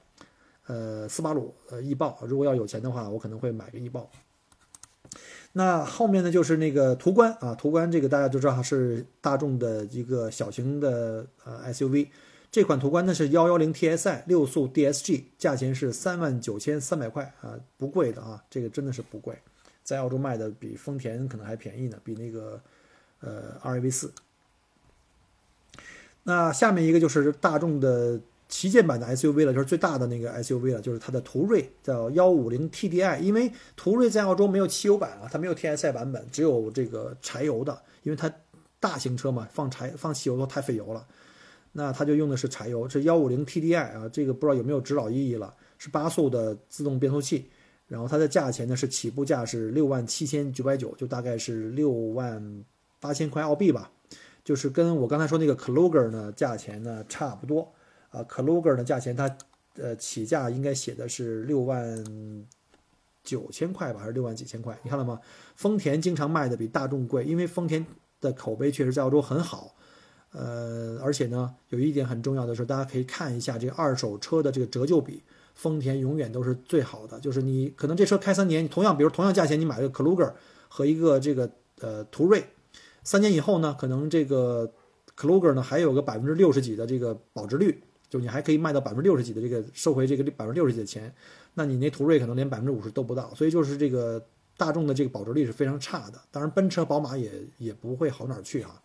[0.65, 2.20] 呃，斯巴鲁呃翼豹。
[2.28, 4.10] 如果要有钱的话，我可能会买个翼豹。
[5.54, 12.08] 那后面呢，就是那个途观啊，途观这个大家都知道是大众的一个小型的呃 SUV。
[12.50, 19.38] 这款途观呢是幺幺零 TSI 六速 DSG，价钱是三万九千三百块啊，不贵的啊，这个真的是不贵，
[19.92, 22.62] 在澳洲卖的比丰田可能还便宜呢，比那个
[23.20, 24.14] 呃 RAV 四。
[26.24, 33.20] 那下面一个就是大众的旗舰版的 SUV 了，就是最大的那个 SUV 了，就是它的途锐，叫幺五零 TDI。
[33.20, 38.34] 因为途锐在澳洲没有汽油版啊，它没有 TSI 版本，只有这个柴油的，因为它
[38.80, 41.06] 大型车嘛，放柴放汽油都太费油了。
[41.74, 47.50] 那它就用的是柴油，是幺五零 TDI 啊，这个不知道有没有指导意义了，是八速的自动变速器，
[47.92, 52.64] 然后它的价钱呢是起步价是六万七千九百九，就大概是六万
[53.02, 53.92] 八千块澳币吧，
[54.46, 57.70] 就是跟我刚才说那个 Kluger 呢价钱呢差不多
[58.10, 59.38] 啊，Kluger 的价钱它
[59.76, 62.02] 呃起价应该写的是六万
[63.24, 64.80] 九千块吧，还是六万几千块？
[64.84, 65.20] 你看了吗？
[65.58, 67.86] 丰田经常卖的比大众贵，因为丰田
[68.22, 69.76] 的口碑确实在澳洲很好。
[70.32, 75.22] 呃，而且呢，有一点很重要的是，大家可以看一下这个二手车的这个折旧比，
[75.56, 77.20] 丰田永远都是最好的。
[77.20, 80.32] 就是你可能这车开三年，你同样比如同样价钱，你买个 Kluger
[80.68, 82.44] 和一个这个呃途锐，
[83.04, 84.72] 三年以后呢，可能这个
[85.18, 91.14] Kluger 呢还有个百分之六十几的这个保值率，就你还可以卖到百分之六十几的这个收回这个百分之六十几的钱。
[91.54, 94.24] 那你那途锐可能连百分之五十都不到，所以就是这个
[94.56, 96.22] 大众的这个保值率是非常差的。
[96.32, 98.82] 当然，奔驰、宝马也也不会好哪儿去啊。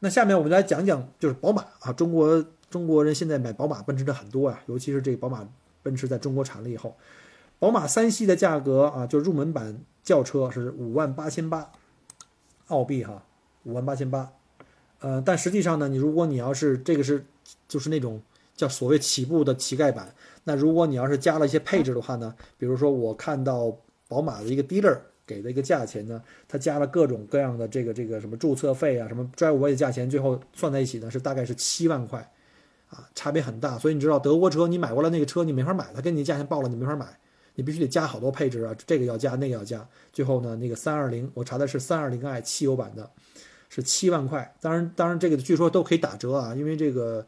[0.00, 5.48] 那下面我们来讲讲，就是宝马啊，中国中国人现在买宝马、奔驰的很多啊，尤其是这个宝马、
[5.82, 6.96] 奔驰在中国产了以后，
[7.58, 11.72] 宝马三系的价格啊，就入门版轿车是五万八千八
[12.68, 13.24] 澳币哈，
[13.64, 14.32] 五万八千八。
[15.00, 17.24] 呃，但实际上呢，你如果你要是这个是
[17.66, 18.22] 就是那种
[18.54, 20.14] 叫所谓起步的乞丐版。
[20.44, 22.34] 那如果你要是加了一些配置的话呢？
[22.58, 23.76] 比如说我看到
[24.08, 32.28] 宝马的一个 dealer 给的一个价钱呢，他加了各种各样的这个这个什么注册费啊，什么 drive away 的价钱，最后算在一起呢是大概是七万块，
[32.92, 33.76] 啊，差别很大。
[33.78, 37.18] 所以你知道德国车你买过来那个车你没法买，他跟你价钱报了你没法买，
[37.56, 39.86] 你必须得加好多配置啊，这个要加那个要加。
[40.12, 43.10] 最后呢，那个三二零我查的是三二零 i 汽油版的，
[43.68, 44.54] 是七万块。
[44.60, 47.26] 当然当然这个据说都可以打折啊，因为这个。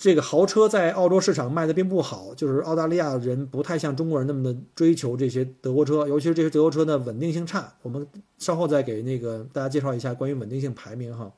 [0.00, 7.74] 这个豪车在澳洲市场卖的并不好，就是澳大利亚人不太像中国人那么的追求这些德国车，尤其是这些德国车的稳定性差。
[7.82, 8.06] 我们
[8.38, 11.32] 稍后再给那个大家介绍一下关于稳定性排名哈。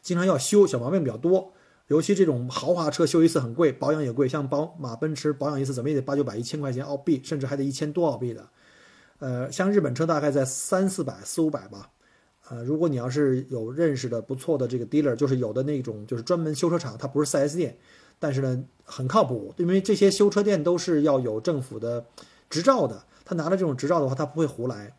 [0.00, 1.52] 经常要修，小毛病比较多，
[1.88, 8.48] 尤其这种豪华车修一次很贵，保养也贵，像宝马、奔驰保养一次怎么也得八九百、一千块钱澳币，甚至还得一千多澳币的。
[9.18, 11.90] 呃，像日本车大概在三四百、四五百吧。
[12.48, 17.76] 呃，如果你要是有认识的不错的这个 dealer，就是有的那种就是专门修车厂，它不是 4S 店，
[18.18, 22.04] 但是呢很靠谱，因为这些修车店都是要有政府的
[22.50, 24.94] 执照的，他拿了这种执照的话，他不会胡来。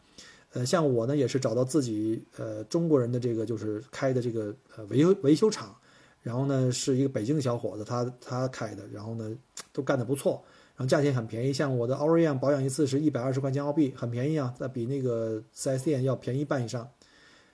[0.54, 5.76] 呃，像我呢也是找到自己呃中国人的这个就是开的这个呃维修维修厂，
[6.26, 9.32] 然后呢是一个北京的小伙子，他他开的，然后呢
[9.72, 10.44] 都干得不错，
[10.76, 16.90] 然后价钱很便宜，像我的 a u r i o n 保养一次是一百二十块钱澳币，很便宜啊，那比那个 4S 店要便宜一半以上。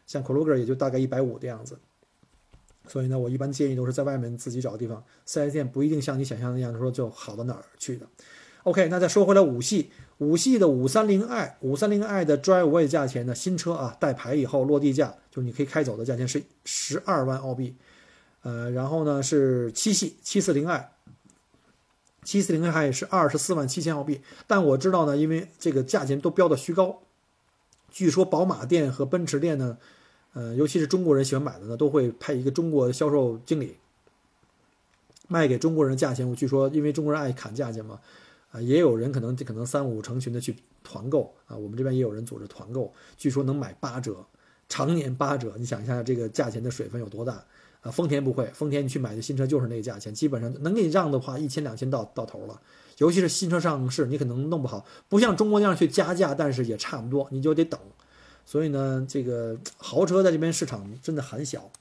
[0.07, 1.77] 像 Kluger 也就大概一百五的样子，
[2.87, 5.03] 所以呢，我一般建议都是在外面自己找地方。
[5.25, 8.07] 四 S 店不一定像你想象那样说就好到哪儿去的。
[8.63, 13.35] OK，那再说回来，五系五系的五三零 i 五三零 i 的 driveway 价钱呢？
[13.35, 17.75] 新车啊，带牌以后落地价就是你可以开走的价钱是十二万澳币。
[18.41, 20.91] 呃，然后呢是七系七四零 i
[22.23, 24.21] 七四零 i 是二十四万七千澳币。
[24.47, 27.01] 但我知道呢，因为这个价钱都标的虚高，
[27.89, 29.77] 据说宝马店和奔驰店呢。
[30.33, 33.75] 呃，尤其是中国人喜欢买的呢，都会派一个中国销售经理
[35.27, 36.25] 卖给中国人价钱。
[36.29, 37.99] 我据说，因为中国人爱砍价钱嘛，
[38.49, 41.57] 啊，也有人可能可能三五成群的去团购啊。
[41.57, 44.25] 我们这边也有人组织团购，据说能买八折，
[44.69, 45.53] 常年八折。
[45.57, 47.43] 你想一下，这个价钱的水分有多大
[47.81, 47.91] 啊？
[47.91, 52.59] 丰田不会，丰田你去买的新车就是那个价钱，基本上能给你让的话，一千两千到到头了。
[52.97, 57.79] 尤其是新车上市，你可能弄不好，不像中国那样去加价，但是也差不多，你就得等。
[58.45, 61.71] 所以呢，这个豪车在这边市场真的很小。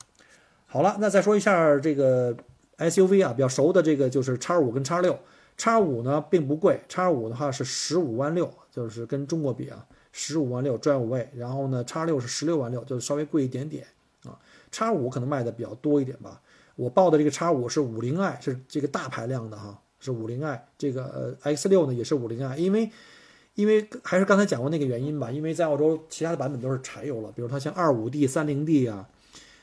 [0.67, 2.35] 好了，那再说一下这个
[2.79, 5.19] SUV 啊，比较熟的这个就是叉五跟叉六。
[5.59, 11.29] 叉五呢并不贵，叉五的话是十五万六，就是跟中国比啊，十五万六专五位。
[11.35, 13.87] 然后呢，叉六是十六万六，就稍微贵一点点。
[14.71, 16.41] 叉五可能卖的比较多一点吧。
[16.77, 20.69] 我报的这个叉五是五零 i，是这个大排量的哈，是五零 i。
[20.79, 21.05] 这个
[21.43, 22.91] 呃 X 六呢也是五零 i，因为。
[23.57, 29.07] 因为还是刚才讲过那个原因吧，因为在澳洲其他的版本都是柴油了，比如它像二五 D、三零 D 啊，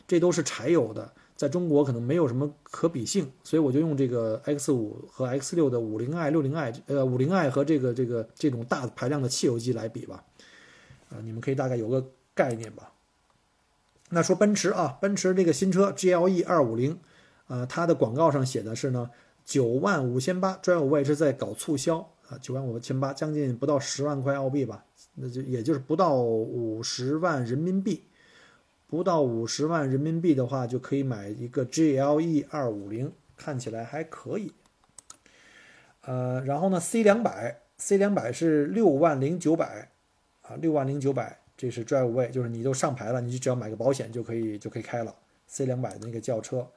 [0.05, 10.23] 这都是柴油的，在中国可能没有什么可比性，所以我就用这个 X 五和 X 六的五零 i、六零 i，呃，五零 i 和这个这个这种大排量的汽油机来比吧，
[11.09, 12.91] 啊，你们可以大概有个概念吧。
[14.09, 16.99] 那说奔驰啊，奔驰这个新车 GLE 二五零，
[17.47, 19.09] 啊，它的广告上写的是呢
[19.45, 22.09] 九万五千八，专有位是在搞促销。
[22.29, 24.83] 啊，九万五千八，将近不到十万块澳币吧，
[25.15, 28.03] 那就也就是不到五十万人民币，
[28.85, 34.51] 不到五十万人民币的话，就可以买一个 GLE 二五零，看起来还可以。
[36.01, 39.89] 呃，然后呢，C 两百，C 两百是六万零九百，
[40.41, 45.13] 啊，六万零九百，这是 Drive Way，就是你都上牌了，你就只要买个保险就可以就可以开了
[45.47, 46.67] C 两百的那个轿车。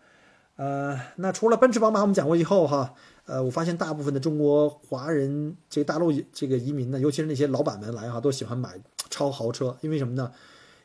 [0.56, 2.94] 呃，那除了奔驰、宝马，我们讲过以后哈。
[3.26, 10.32] 呃，我发现大部分的中国华人，这个大陆这个移民呢，尤其是那些老板们来哈，都喜欢买超豪车，因为什么呢？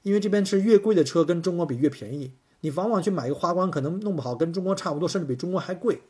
[0.03, 6.01] 因为这边是越贵的车跟中国比越便宜，你往往去买一个花冠，可能弄不好跟中国差不多，甚至比中国还贵。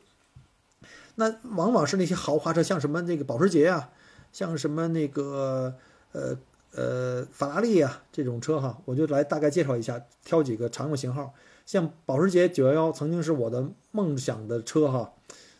[1.14, 3.88] 那往往是那些豪华车，像什么那个保时捷啊，
[4.30, 5.74] 像什么那个
[6.12, 6.36] 呃
[6.76, 11.34] 呃法拉利啊这种车哈，我就来大概介绍一下，挑几个常用型号。
[11.64, 15.12] 像保时捷911曾经是我的梦想的车哈，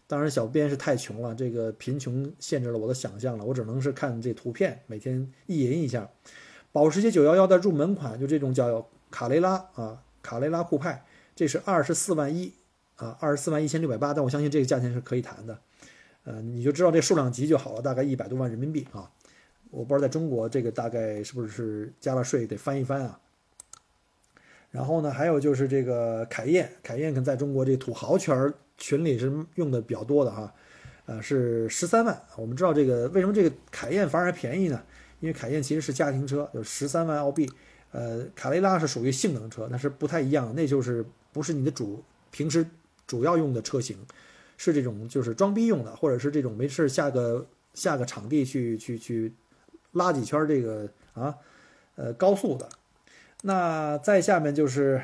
[0.06, 6.08] 当然小编是太穷了，这个贫穷限制了我的想象了，我只能是看这图片，每天意淫一下。
[6.70, 12.52] 保时捷911的入门款就这种叫卡雷拉啊，卡雷拉酷派，这是二十四万一
[12.96, 15.58] 啊，二十四万一千六百八，但我相信这个价钱是可以谈的，
[16.24, 19.10] 呃，你就知道这数量级就好了，大概一百多万人民币啊，
[19.76, 23.20] 我不知道在中国这个大概是不是加了税得翻一翻啊。
[24.70, 30.54] 然后呢，还有就是这个凯宴，凯宴可能在中国这土豪圈群里是用的比较多的哈，
[31.04, 32.18] 呃，是十三万。
[32.38, 34.82] 我们知道这个为什么这个凯宴反而还便宜呢？
[35.20, 37.46] 因为凯宴其实是家庭车，就十三万澳币。
[37.92, 42.66] 呃，卡雷拉是属于性能车，那是不太一样，那就是不是你的主平时
[43.06, 43.96] 主要用的车型，
[44.56, 49.32] 是这种就是装逼用的，或者是这种没事下个下个场地去去去
[49.96, 51.34] 拉几圈这个啊，
[51.96, 52.68] 呃，高速的。
[53.42, 55.00] 那再下面就是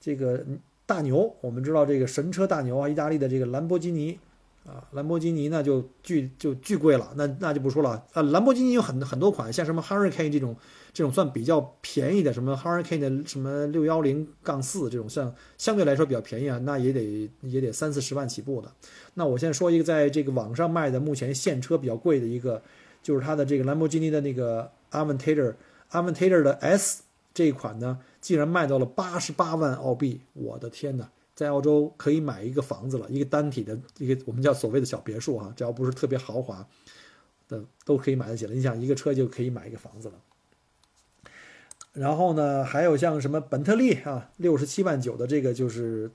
[0.00, 0.44] 这个
[0.86, 4.18] 大牛，我们知道这个神车大牛啊，意大利的这个兰博基尼
[4.66, 8.22] 啊，兰博基尼呢就巨就巨贵了，那那就不说了啊。
[8.22, 10.56] 兰博基尼有很很多款，像什么 Hurricane 这种
[10.92, 18.72] 这种算比较便宜的，什么 Hurricane 的什么六幺零杠四这种，像相对来说比较便宜啊，那也得也得三四十万起步的。
[19.14, 22.62] 那我先说一个，在这个网上卖的目前现车比较贵的一个，
[23.04, 27.04] 就是它的这个兰博基尼的那个 Aventador，Aventador 的 S。
[27.36, 30.20] 这一款呢，竟然卖到了八十八万澳币！
[30.34, 36.64] 我的天哪，在澳洲可以买一个房子了，一个单体的一个我们叫所谓的小别墅哈，只要不是特别豪华
[37.48, 38.54] 的，都可以买得起了。
[38.54, 40.14] 你想一个车就可以买一个房子了。
[41.92, 46.12] 然后呢，还有像什么本特利啊，六十七万九的这个就是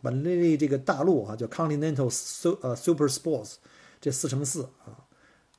[0.00, 3.54] 本特利这个大陆啊，叫 Continental Su 呃 Super Sports，
[4.00, 5.02] 这四乘四啊，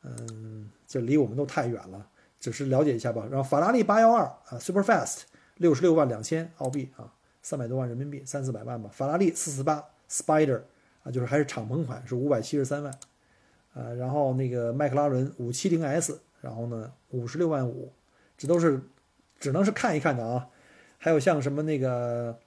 [0.04, 2.08] 嗯，这离我们都太远了。
[2.40, 3.24] 只是了解一下吧。
[3.30, 5.22] 然后法拉利八幺二啊，Super Fast，
[5.58, 8.90] 六十六万两千澳币啊，三百多万人民币，三四百万吧。
[8.92, 10.62] 法拉利四四八 Spider
[11.04, 12.92] 啊，就是还是敞篷款，是五百七十三万。
[13.76, 17.94] 呃，然后那个迈克拉伦五七零 S，然后呢五十六万五，
[18.40, 18.82] 这都是
[19.40, 20.48] 只能是看一看的啊。
[20.98, 22.40] 还有像什么那个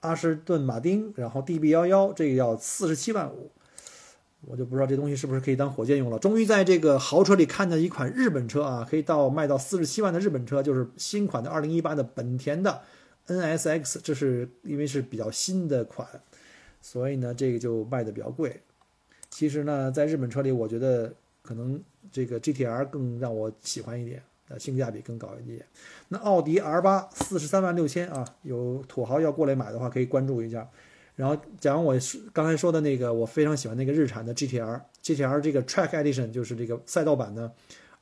[0.00, 3.50] 阿什顿马丁，然后 DB 幺幺，这个要四十七万五。
[4.44, 6.18] 我就不知道这东西是不是可以当火箭用了。
[6.18, 12.82] 终于在这个豪车里看见一款日本车啊，可以到卖到四十七万的日本车，就是新款的二零一八的本田的
[13.28, 14.00] NSX。
[14.02, 16.08] 这是因为是比较新的款，
[16.80, 18.60] 所以呢这个就卖的比较贵。
[19.30, 25.64] 其实呢，在日本车里，我觉得可能这个 GTR 更让我喜欢一点，呃，性价比更高一点。
[26.08, 30.68] 那奥迪 R 八四十三万六千啊，有土豪要过来买的话，可以关注一下。
[31.14, 31.94] 然后讲我
[32.32, 37.52] 刚才说的那个，我非常喜欢那个日产的 GTR，GTR 这个 Track Edition 就是这个赛道版的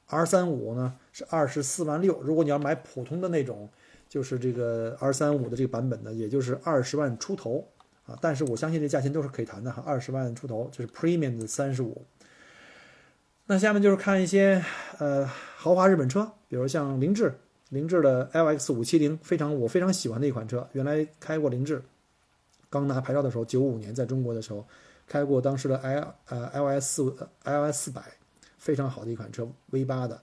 [0.06, 3.68] R 三五呢是二十四万六，如果你要买普通的那种，
[4.08, 7.66] 就是这个 R 三五的这个版本呢，也就是二十万出头
[8.06, 8.16] 啊。
[8.20, 12.04] 但是我相信这价钱都是可以谈的哈，二十万出头就是 Premium 的三十五。
[13.46, 14.64] 那下面就是看一些
[14.98, 17.34] 呃豪华日本车，比如像凌志，
[17.70, 21.82] 凌志的 LX 五七零，非常我非常喜欢的一款车，原来开过凌志。
[22.70, 24.64] 刚拿牌照的时候，九五年在中国的时候，
[25.08, 28.00] 开过当时的 L 呃 L S 四 L S 四百，
[28.58, 30.22] 非常好的一款车，V 八的，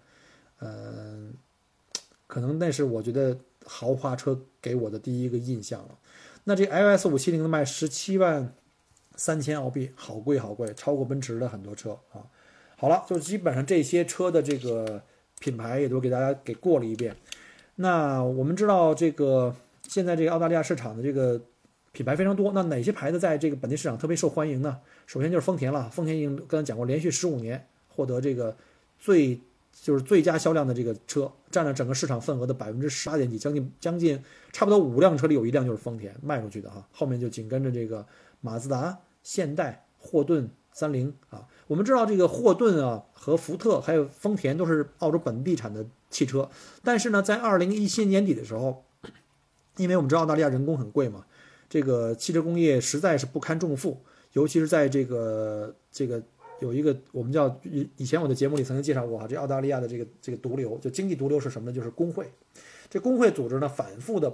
[0.62, 1.34] 嗯，
[2.26, 6.00] 可能那是我觉得豪华车给我的第一个印象了。
[6.46, 8.54] 那这 L S 五七零卖十七万
[9.18, 12.24] 三千澳币，好贵好贵，超过奔驰的很多车啊。
[12.78, 15.04] 好了，就基本上这些车的这个
[15.40, 17.14] 品牌也都给大家给过了一遍。
[17.76, 21.42] 那我们知道这个现在这个澳大利亚市场的这个。
[21.98, 24.78] 品牌非常多，那哪些牌子在这个本地市场特别受欢迎呢？
[25.08, 28.56] 首先就是丰田了，丰田已经刚才讲过，连续十五年获得这个
[29.00, 38.06] 最就是最佳销量的这个车，占了整个市场份额的百分之十八点几，将近将近差不多五辆车里有一辆就是丰田卖出去的哈，后面就紧跟着这个
[38.42, 41.48] 马自达、现代、霍顿、三菱啊。
[41.66, 46.48] 我们知道这个霍顿啊和福特还有丰田都是澳洲本地产的汽车，
[46.84, 48.86] 但是呢，在二零一七年底的时候，
[49.78, 51.26] 因为我们知道澳大利亚人工很贵嘛。
[51.70, 54.02] 这个汽车工业实在是不堪重负，
[54.34, 56.22] 尤其是在这个这个
[56.60, 61.76] 有一个我们叫以以前我的节目里曾经介绍过哈，这澳大利亚的这个这个毒瘤，就经济毒瘤是什么呢？
[61.76, 62.30] 就是工会。
[62.90, 64.34] 这工会组织呢，反复的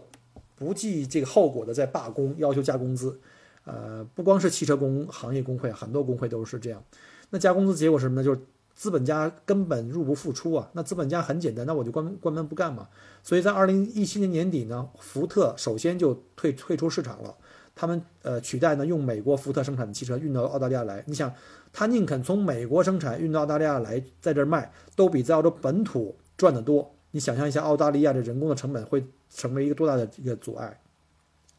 [0.55, 3.19] 不计这个后果的在罢工，要求加工资。
[3.65, 6.84] 呃，不光是汽车工行业工会，很多工会都是这样。
[7.31, 8.23] 那加工资结果是什么呢？
[8.23, 8.39] 就是
[8.84, 10.69] 资本家根本入不敷出啊。
[10.73, 12.89] 那资本家很简单，那我就关关门不干嘛。
[13.23, 17.34] 所以在二零一七年年底呢，福特首先就退退出市场了。
[17.73, 21.01] 他们呃取代呢用美国福特生产的汽车运到澳大利亚来。
[21.07, 21.34] 你想，
[21.71, 26.93] 他宁肯从美国生产运到澳大利亚来，在这儿卖，都比在澳洲本土赚得多。
[27.11, 29.01] 你想象一下，澳大利亚的人工的成本会
[29.34, 30.81] 成为一个多大的一个阻碍？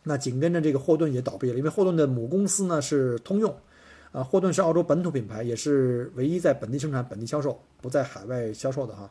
[0.02, 3.56] 那紧跟着这个霍顿也倒闭了，因为霍顿的母公司呢是通用，
[4.14, 9.10] 啊，霍顿是澳洲本土品牌，也是唯一在本地生产、本地销售，不在海外销售的哈。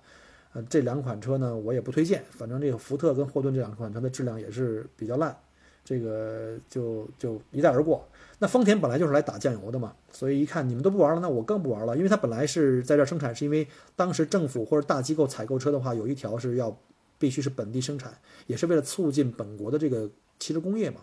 [0.54, 5.36] 呃，这两款车呢我也不推荐，反正这个福特跟霍顿这两款车的质量也是比较烂，
[5.84, 8.08] 这个就就一带而过。
[8.40, 16.74] 那丰田本来就是来打酱油的嘛，所以一看你们都不玩了，那我更不玩了，因为它本来是在这生产，是因为当时政府或者大机构采购车的话，有一条是要
[17.20, 20.10] 必须是本地生产，也是为了促进本国的这个。
[20.40, 21.02] 汽车工业嘛，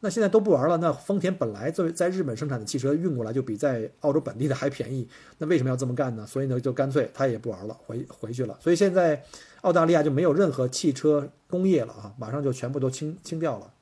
[0.00, 0.76] 那现在都不玩了。
[0.76, 5.08] 那丰田本来作为在日本生产的汽车运过来就比在澳洲本地的还便宜，
[5.38, 6.26] 那为什么要这么干呢？
[6.26, 8.56] 所以呢，就干脆他也不玩了，回回去了。
[8.60, 9.24] 所以现在
[9.62, 13.72] 澳大利亚就没有任何汽车工业了啊，马上就全部都清清掉了。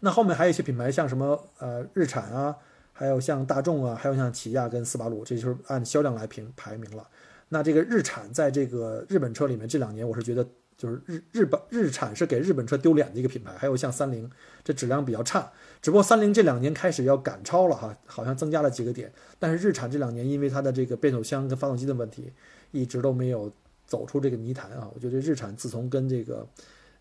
[0.00, 2.56] 那后面还有一些品牌，像什么呃日产啊，
[2.92, 7.06] 还有像大众啊，还有像起亚跟斯巴鲁，这就是按销量来评排名了。
[7.48, 10.46] 那这个日产在这个日本车里面这两年，我是觉得。
[10.80, 14.30] 就是日日本日产是给日本车丢脸的一个品牌，还有像三菱，
[14.64, 15.52] 这质量比较差。
[15.82, 19.12] 只不过三菱这两年开始要赶超了哈，好像增加了几个点。
[19.38, 22.32] 但是日产这两年因为它的这个变速箱跟发动机的问题，
[22.70, 23.52] 一直都没有
[23.84, 24.90] 走出这个泥潭啊。
[24.94, 26.48] 我觉得日产自从跟这个，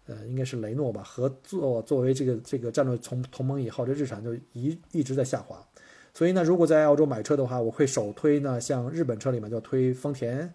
[0.07, 5.65] 呃，应该是雷诺吧合作作为这个这个战略从同盟以后，这日产就一一直在下滑。
[6.13, 10.53] 所以呢，如果在澳洲买车的话，我会首推呢，像日本车里面就推丰田。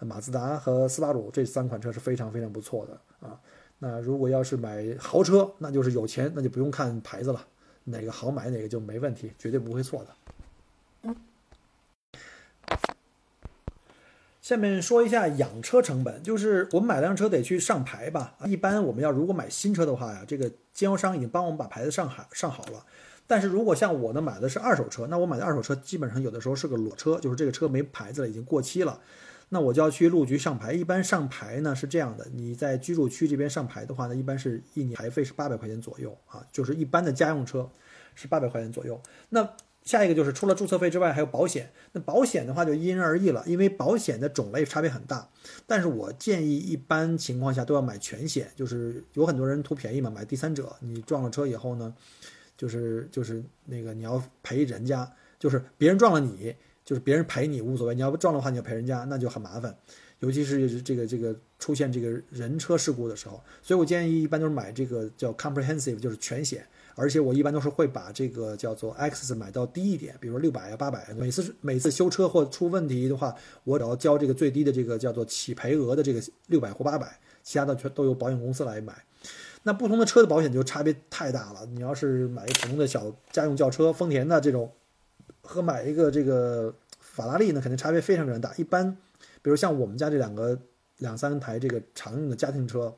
[0.00, 3.40] 马自达和斯巴鲁这三款车是非常非常不错的啊。
[3.78, 7.46] 那如果要是买豪车，那就是有钱，那就不用看牌子了，
[7.84, 11.14] 哪个好买哪个就没问题，绝对不会错的。
[14.40, 18.36] 下面说一下养车成本，就是我们买辆车得去上牌吧。
[18.44, 22.84] 一般我们要如果买新车的话呀，这个经销商已经帮我们把牌子上好上好了。
[23.26, 29.00] 但是如果像我呢买的是二手车，那我买的二手车基本上有的时候是个裸车，就是这个车没牌子了，已经过期了。
[29.48, 30.72] 那我就要去路局上牌。
[30.72, 37.70] 一般上牌呢是这样的，你在居住区这边上牌的话呢，一般是一年牌费是八百块钱左右啊，就是一般的家用车
[38.14, 39.00] 是八百块钱左右。
[39.28, 39.48] 那
[39.84, 41.70] 下一个就是除了注册费之外，还有保险。
[41.92, 45.28] 那保险的话就因人而异了，因为保险的种类差别很大。
[45.64, 50.74] 但是我建议一般情况下都要买全险，就是有很多人图便宜嘛，买第三者。
[50.80, 51.94] 你撞了车以后呢，
[52.56, 56.56] 就是就是那个你要赔人家，就是别人撞了你。
[56.86, 59.76] 就是别人赔你无所谓，你要不撞的话，你要赔人家，那就很麻烦。
[60.20, 66.64] 尤其是这个这个出现这个人车事故的时候，所以我建议一般都是买这个叫 comprehensive，就是全险。
[66.94, 71.12] 而且我一般都是会把这个叫做 X 买到低一点，比如说六百啊、八百。
[71.14, 73.34] 每次每次修车或出问题的话，
[73.64, 79.04] 我只要交这个最低的这个叫做起赔额的这个六百或八百，其他的全都由保险公司来买。
[79.64, 81.66] 那不同的车的保险就差别太大了。
[81.66, 84.72] 你要是买一普通的小家用轿车，丰田的这种。
[85.46, 88.52] 和买一个这个法拉利呢，肯定差别非常非常大。
[88.56, 88.96] 一般，
[89.40, 90.58] 比如像我们家这两个
[90.98, 92.94] 两三台这个常用的家庭车，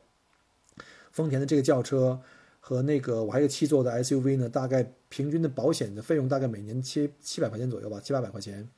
[1.12, 2.20] 丰田的这个轿车
[2.61, 8.68] 和那个我还有七座的 SUV 呢，大概平均的保险的费用大概每年七七百块钱左右吧，七八百块钱。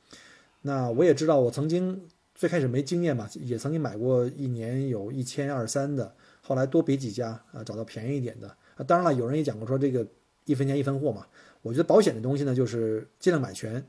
[0.61, 8.47] 那我也知道，我曾经最开始没经验嘛，也曾经买过一年有一千二三的，后来多比几家啊，找到便宜一点的。
[8.75, 10.05] 啊，当然了，有人也讲过说这个
[10.45, 11.25] 一分钱一分货嘛。
[11.61, 13.83] 我觉得保险的东西呢，就是尽量买全，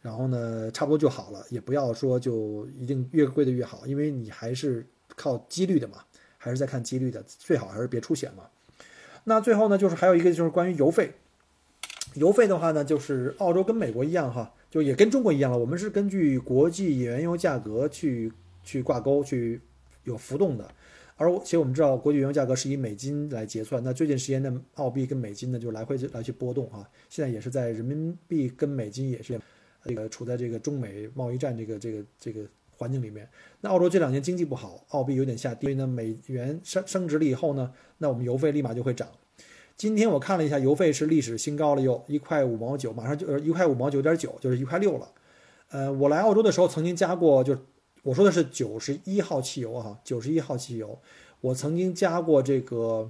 [0.00, 5.98] 然后呢，差不多就好了，也不要说就一定越贵的越好，因为你还是靠几率的嘛，
[6.38, 8.44] 还是在看几率的，最好还是别出险嘛。
[9.24, 11.12] 那最后呢，就是还有一个就是关于油费，
[12.14, 18.32] 油费的话呢，就是澳洲跟美国一样哈，就也跟中国一样了，我们是根据国际原油价格去
[18.64, 19.60] 去挂钩，去
[20.04, 20.68] 有浮动的。
[21.22, 23.80] 而其实我们知道，国际原油价格是以美金来结算。
[23.84, 26.84] 那最近时间的澳币跟美金呢，就来回来去波动啊。
[27.08, 29.40] 现在也是在人民币跟美金也是
[29.84, 33.28] 这个处在这个中美贸易战这个这个这个环境里面。
[33.60, 39.06] 那澳洲这两年经济不好，澳币有点下跌，所以呢，美元升升值了以后呢，那我们油费立马就会涨。
[39.76, 45.08] 今天我看了一下，油费是历史新高了，又一块五毛九，马上就呃一块五毛九点九，就是一块六了。
[45.68, 47.56] 呃，我来澳洲的时候曾经加过，就。
[48.02, 50.98] 我说的是九十一号汽油哈，九十一号汽油，
[51.40, 53.08] 我曾经加过这个，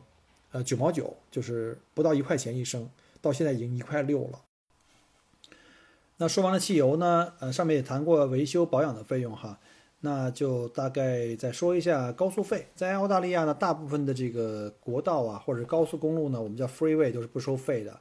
[0.50, 2.88] 呃九毛九，就是不到一块钱一升，
[3.22, 4.40] 到现在已经一块六了。
[6.18, 9.58] 那说完了汽油呢，呃上面也谈过维修保养的费用哈，
[10.00, 12.68] 那就大概再说一下高速费。
[12.74, 17.98] 在澳大利亚呢，大部分的这个国道啊或者高速公路呢，我们叫 freeway 都是不收费的，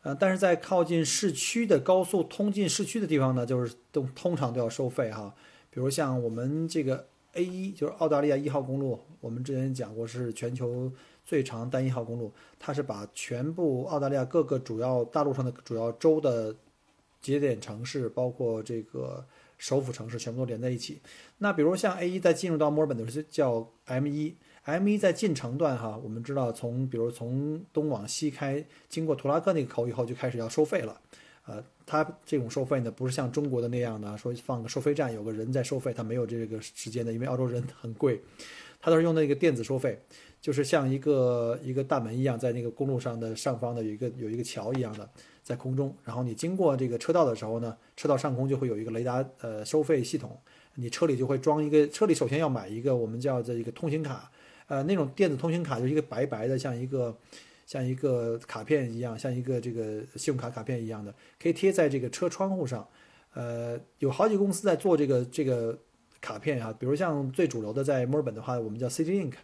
[0.00, 5.34] 呃但是在靠近市区的高速通进市区的地方呢，就是都通常都要收费哈。
[5.70, 10.92] 比如像我们这个 A 一，就是澳大利亚一号公路，我们之前讲过是全球
[11.24, 16.56] 最长单一号公路，它是把全部澳大利亚各个主要大陆上的主要州的
[17.20, 19.24] 节点城市，包括这个
[19.58, 21.00] 首府城市，全部都连在一起。
[21.38, 31.00] 那比如像 A 一在进入到墨尔本的时候叫 M 一，M 一在进城段哈，我们知道从比如从东往西开，经过图拉克那个口以后就开始要收费了。
[31.46, 38.20] 呃，它这种收费呢，不是像中国的那样的，说放个收费站，有个人在收费，它没有这个时间的，因为澳洲人很贵，
[38.80, 39.98] 它都是用那个电子收费，
[40.40, 45.08] 就是像一个一个大门一样，在那个公路上的上方的有一个有一个桥一样的
[45.42, 50.38] 在空中，然后你经过这个车道的时候呢，车道上空就会有一个雷达呃收费系统，
[50.74, 54.30] 你车里就会装一个，车里首先要买一个我们叫这一个通行卡，
[54.68, 57.16] 呃，那种电子通行卡就是一个白白的，像一个。
[57.70, 62.84] 像一个卡片一样，像一个这个信用卡卡片一样的，可以贴在这个车窗户上。
[63.32, 65.78] 呃，有好几个公司在做这个这个
[66.20, 69.34] 卡片啊，比如像最主流的在墨尔本的话，我们叫 CityLink，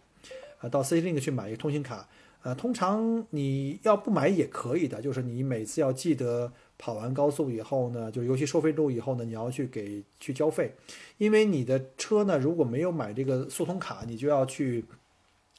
[0.59, 2.05] 啊，到 CityLink 去买一个通行卡。
[2.41, 10.73] 呃，通常你要不买也可以的，就是你每次要记得跑完高速以后呢，就是尤其收费路以后呢，你要去给去交费，
[11.17, 14.83] 因为你的车呢如果没有买这个速通卡，你就要去，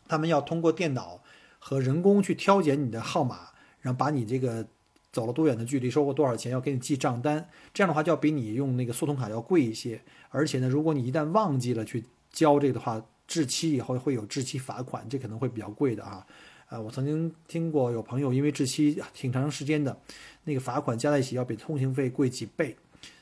[0.07, 1.23] 他们要通过电脑。
[1.59, 3.49] 和人工去挑拣你的号码，
[3.81, 4.67] 然后把你这个
[5.13, 7.49] 走了多远的距离，收过多少钱，要给你记账单。
[7.73, 10.01] 这样的话就要比你用那个速通卡要贵一些。
[10.31, 16.27] 而且呢，如果你一旦忘记了去交这个的话，滞期以后会有滞期罚款，这可能会比较贵的啊。
[16.69, 19.99] 呃，我曾经听过有朋友因为滞期挺长时间的，
[20.45, 22.77] 那个罚款加在一起要比通行费贵几倍。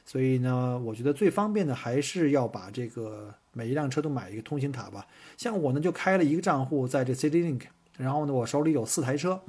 [0.04, 5.06] 所以呢，我觉得最方便的还是要把这个每一辆车都买一个通行卡吧。
[5.36, 7.62] 像我呢，就开了一个账户在这 CityLink。
[7.96, 9.40] 然后呢，我手里有四台车，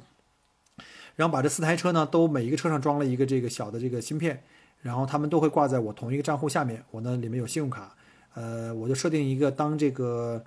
[1.16, 4.42] 然后把这四台车呢，都每一个车上装了一个这个小的这个芯片，
[4.82, 6.82] 然后他们都会挂在我同一个账户下面。
[6.90, 7.94] 我呢里面有信用卡，
[8.34, 10.42] 呃，我就设定一个，当这个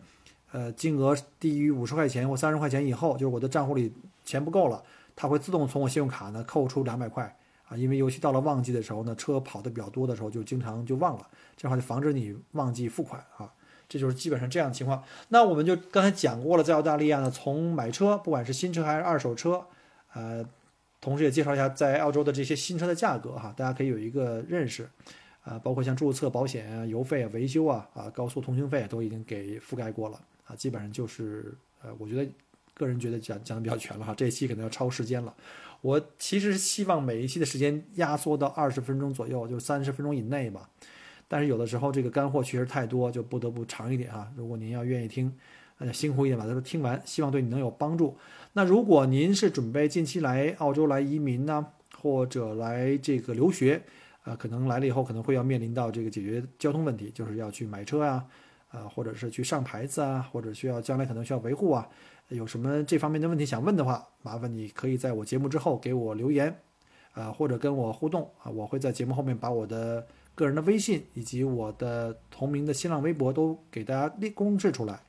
[0.51, 3.93] 呃金额低于五十块钱或三十块钱以后，就是我的账户里
[4.25, 4.83] 钱不够了，
[5.15, 7.37] 它会自动从我信用卡呢扣出两百块
[7.67, 7.77] 啊。
[7.77, 13.51] 因为尤其到了旺季的时候呢，车跑的比较多的时候，就经常就忘了，这样话就防止你忘记付款啊。
[13.91, 15.03] 这就是基本上这样的情况。
[15.27, 19.65] 那我们就刚才讲过了，在澳大利亚呢，从买车，不管是新车还是二手车，
[20.13, 20.45] 呃，
[21.01, 24.87] 同时也介绍一下在澳洲的这些新车的价格哈，大家可以有一个认识。
[25.43, 32.31] 啊，包括像注册、保险啊、油费啊、维修啊、啊高速通行费都已经给覆盖过了啊，基本上就是呃，我觉得
[32.75, 34.13] 个人觉得讲讲的比较全了哈。
[34.15, 35.33] 这一期可能要超时间了，
[35.81, 40.69] 我其实希望每一期的时间压缩到二十分钟左右，就三十分钟以内吧。
[41.33, 44.29] 但是有的时候这个干货确实太多，就不得不长一点啊。
[44.35, 45.33] 如果您要愿意听，
[45.77, 48.17] 那就辛苦一点把它都听完，希望对你能有帮助。
[48.51, 51.65] 那如果您是准备近期来澳洲来移民呢，
[51.97, 53.81] 或者来这个留学，
[54.23, 58.25] 啊，可能来了以后可能会要面临到这个解决交通问题，就是要去买车啊，
[58.69, 61.87] 啊，或者是去上牌子啊，或者需要将来可能需要维护啊，
[62.27, 66.53] 有什么这方面的问题想问的话，麻烦你可以在我节目之后给我留言，
[67.13, 70.05] 啊，或者跟我互动啊，我会在节目后面把我的。
[70.33, 74.99] 个人的微信以及我的同名的新浪微博都给大家列公示出来，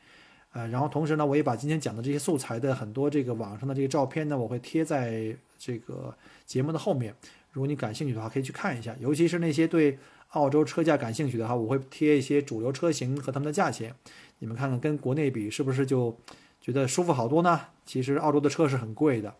[0.52, 6.14] 呃，然后同时呢，我也把今天讲的这些素材的很多这个网上的这个照片呢，我会贴在这个
[6.44, 7.14] 节目的后面。
[7.52, 9.98] 如果你感兴趣的话，可以去看一下，尤其是那些对
[10.30, 13.94] 澳洲车价感兴趣的话，我会贴一些主流车型和他们的价钱，
[14.38, 16.18] 你们看看跟国内比是不是就
[16.60, 17.60] 觉得舒服好多呢？
[17.86, 19.34] 其实澳洲的车是很贵的，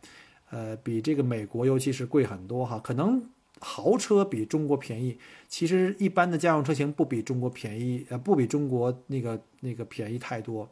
[0.50, 3.22] 呃，比这个美国尤其是贵很多哈，可能。
[3.64, 5.16] 豪车比中国便宜，
[5.48, 10.68] 其实一般的家用车型不比中国便宜，呃，不比中国那个那个便宜太多，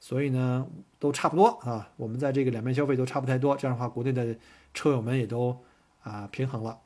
[0.00, 0.66] 所以呢，
[0.98, 1.88] 都差不多啊。
[1.96, 4.36] 我们在这个两边消费都差不太多，这样的话，国内的
[4.74, 5.56] 车友们也都
[6.02, 6.76] 啊平衡了。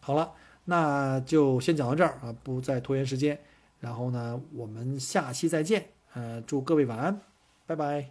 [0.00, 0.32] 好了，
[0.66, 3.40] 那就先讲到这儿啊，不再拖延时间。
[3.80, 7.20] 然后呢，我们下期再见，呃，祝各位晚安，
[7.66, 8.10] 拜拜。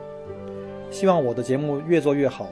[0.91, 2.47] 希望我的节目越做越好。